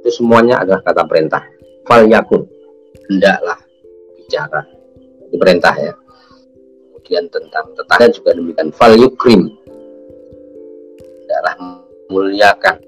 Itu 0.01 0.11
semuanya 0.23 0.63
adalah 0.63 0.79
kata 0.87 1.03
perintah. 1.11 1.43
Fal 1.83 2.07
yakun. 2.07 2.47
Hendaklah 3.11 3.59
bicara. 4.15 4.63
Itu 5.27 5.35
perintah 5.35 5.75
ya. 5.75 5.93
Kemudian 6.95 7.27
tentang 7.35 7.67
tetangga 7.75 8.07
juga 8.15 8.31
demikian. 8.39 8.71
Fal 8.71 8.95
yukrim. 8.95 9.51
Adalah 11.27 11.55
muliakan 12.15 12.79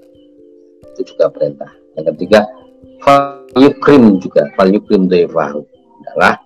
itu 0.95 1.13
juga 1.13 1.27
perintah. 1.27 1.69
Yang 1.99 2.15
ketiga 2.15 2.47
fal 3.01 3.43
yukrim 3.57 4.17
juga 4.21 4.47
fal 4.57 4.69
yukrim 4.69 5.09
devahu 5.09 5.61
adalah 6.05 6.39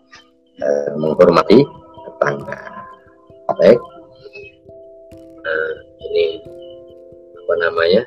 e, 0.59 0.67
menghormati 0.97 1.63
tetangga. 2.07 2.59
Baik 3.51 3.79
e, 5.43 5.51
ini 6.07 6.25
apa 7.35 7.53
namanya? 7.67 8.01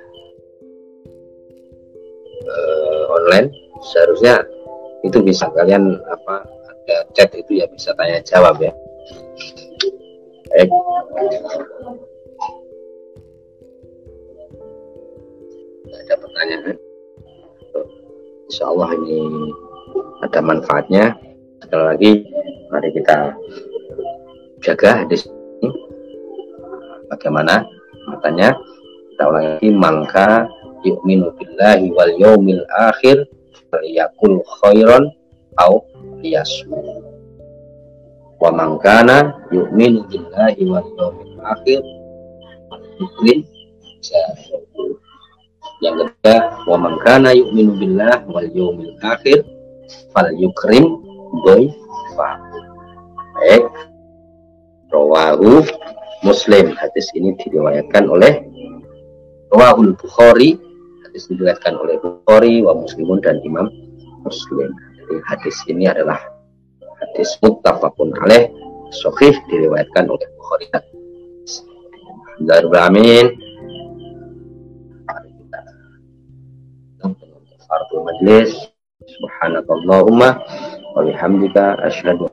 E, 2.45 2.55
online. 3.13 3.49
Seharusnya 3.85 4.41
itu 5.05 5.21
bisa 5.21 5.45
kalian 5.53 6.01
apa 6.09 6.49
ada 6.85 6.97
chat 7.13 7.29
itu 7.37 7.61
ya 7.61 7.67
bisa 7.69 7.93
tanya 7.97 8.21
jawab 8.25 8.57
ya. 8.61 8.73
Baik. 10.53 10.71
Ada 16.05 16.15
pertanyaan? 16.21 16.84
Insya 18.55 18.71
Allah 18.71 18.95
ini 19.03 19.51
ada 20.23 20.39
manfaatnya. 20.39 21.19
Sekali 21.59 21.85
lagi, 21.91 22.13
mari 22.71 22.87
kita 22.95 23.35
jaga 24.63 25.03
hadis 25.03 25.27
ini. 25.27 25.75
Bagaimana? 27.11 27.67
Matanya 28.07 28.55
kita 29.11 29.27
ulangi 29.27 29.59
lagi. 29.59 29.71
Mangka 29.75 30.47
yu'minu 30.87 31.35
billahi 31.35 31.91
wal 31.99 32.15
yaumil 32.15 32.63
akhir 32.79 33.27
liyakul 33.75 34.39
khairan 34.63 35.11
au 35.59 35.83
liyasmut 36.23 37.03
wa 38.39 38.55
man 38.55 38.79
kana 38.79 39.35
yu'minu 39.51 40.07
billahi 40.07 40.63
wal 40.71 40.87
yawmil 40.95 41.43
akhir 41.43 41.83
mukmin 43.03 43.43
yang 45.85 46.01
ketiga 46.01 46.57
wa 46.65 46.81
man 46.81 46.97
kana 47.05 47.37
yu'minu 47.37 47.77
billahi 47.77 48.25
wal 48.33 48.49
yawmil 48.49 48.97
akhir 49.05 49.45
fal 50.17 50.33
yukrim 50.33 51.05
boy 51.45 51.69
baik. 52.17 53.69
Rawahu 54.89 55.67
muslim. 56.23 56.73
Hadis 56.79 57.11
ini 57.19 57.35
diriwayatkan 57.43 58.07
oleh 58.09 58.41
rawahul 59.53 59.93
bukhari. 59.99 60.57
Hadis 61.05 61.29
diriwayatkan 61.29 61.75
oleh 61.77 61.99
bukhari 62.01 62.63
wa 62.63 62.79
muslimun 62.79 63.21
dan 63.21 63.43
imam 63.45 63.69
muslim. 64.25 64.73
Jadi 64.97 65.15
hadis 65.29 65.57
ini 65.69 65.91
adalah 65.91 66.17
hadis 67.03 67.37
muttafaqun 67.45 68.15
alaih 68.25 68.49
sahih 68.95 69.35
diriwayatkan 69.51 70.07
oleh 70.07 70.29
Bukhari. 70.39 70.71
Alhamdulillah 72.39 72.95
Fardu 77.75 78.07
majlis. 78.07 78.55
Subhanakallahumma 79.03 80.39
wa 80.95 81.01
bihamdika 81.03 81.83
asyhadu 81.83 82.31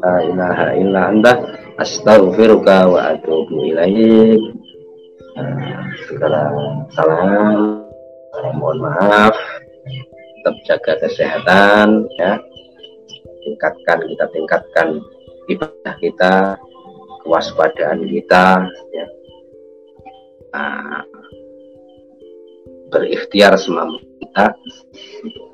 la 0.00 0.24
ilaha 0.24 0.72
illa 0.80 1.12
anta 1.12 1.44
astaghfiruka 1.76 2.88
wa 2.88 3.12
atubu 3.12 3.68
ilaik. 3.68 4.40
Segala 6.08 6.56
salam 6.96 7.84
mohon 8.56 8.80
maaf. 8.80 9.36
Tetap 10.40 10.56
jaga 10.64 10.92
kesehatan 11.04 12.08
ya. 12.16 12.40
Tingkatkan 13.44 14.08
kita 14.08 14.24
tingkatkan 14.32 14.88
ibadah 15.52 15.94
kita 16.00 16.32
kewaspadaan 17.28 18.08
kita 18.08 18.64
ya. 18.88 19.06
nah, 20.56 21.04
berikhtiar 22.90 23.58
semampu 23.58 24.02
kita 24.22 24.52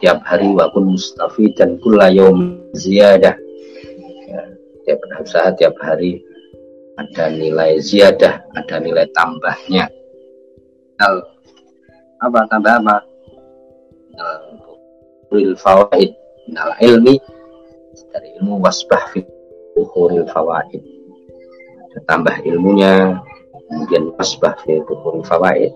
tiap 0.02 0.18
hari 0.26 0.50
wapun 0.52 0.94
mustafi 0.96 1.54
dan 1.54 1.78
kulayom 1.80 2.58
ziyadah. 2.74 3.34
Ya, 4.28 4.42
tiap 4.86 4.98
berusaha 5.06 5.54
tiap 5.56 5.74
hari 5.78 6.22
ada 6.98 7.32
nilai 7.32 7.78
ziyadah 7.78 8.42
ada 8.54 8.76
nilai 8.82 9.06
tambahnya. 9.16 9.88
Al, 11.00 11.24
apa 12.20 12.40
tambah 12.50 12.74
apa? 12.82 12.96
Al, 14.18 14.62
fawaid 15.56 16.12
al 16.52 16.76
ilmi 16.84 17.16
dari 18.12 18.28
ilmu 18.40 18.60
wasbah 18.60 19.08
fi 19.12 19.24
bukhuril 19.72 20.28
fawaid 20.28 20.82
tambah 22.04 22.36
ilmunya 22.44 23.16
kemudian 23.68 24.12
wasbah 24.16 24.56
fi 24.64 24.80
bukhuril 24.84 25.24
fawaid 25.24 25.72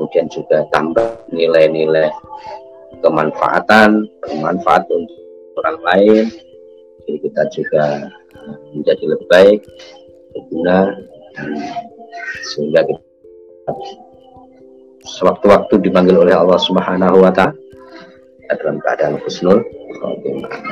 kemudian 0.00 0.32
juga 0.32 0.64
tambah 0.72 1.28
nilai-nilai 1.28 2.08
kemanfaatan 3.04 4.08
bermanfaat 4.24 4.88
untuk 4.88 5.20
orang 5.60 5.78
lain 5.84 6.24
jadi 7.04 7.18
kita 7.20 7.42
juga 7.52 7.84
menjadi 8.72 9.04
lebih 9.12 9.28
baik 9.28 9.60
berguna 10.32 10.96
dan 11.36 11.52
sehingga 12.48 12.80
kita 12.88 13.72
sewaktu-waktu 15.04 15.84
dipanggil 15.84 16.16
oleh 16.16 16.32
Allah 16.32 16.56
Subhanahu 16.56 17.20
wa 17.20 17.28
taala 17.28 17.52
dalam 18.56 18.80
keadaan 18.80 19.20
husnul 19.20 19.60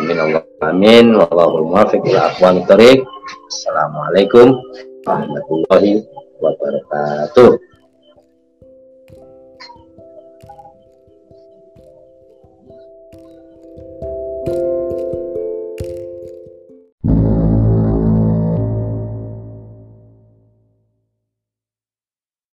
Amin 0.00 0.16
Allah 0.16 0.40
amin 0.64 1.12
wallahul 1.12 1.68
muwaffiq 1.68 2.00
ila 2.08 2.32
aqwamit 2.32 2.64
thoriq. 2.64 3.04
Assalamualaikum 3.52 4.56
warahmatullahi 5.04 6.00
wabarakatuh. 6.40 7.67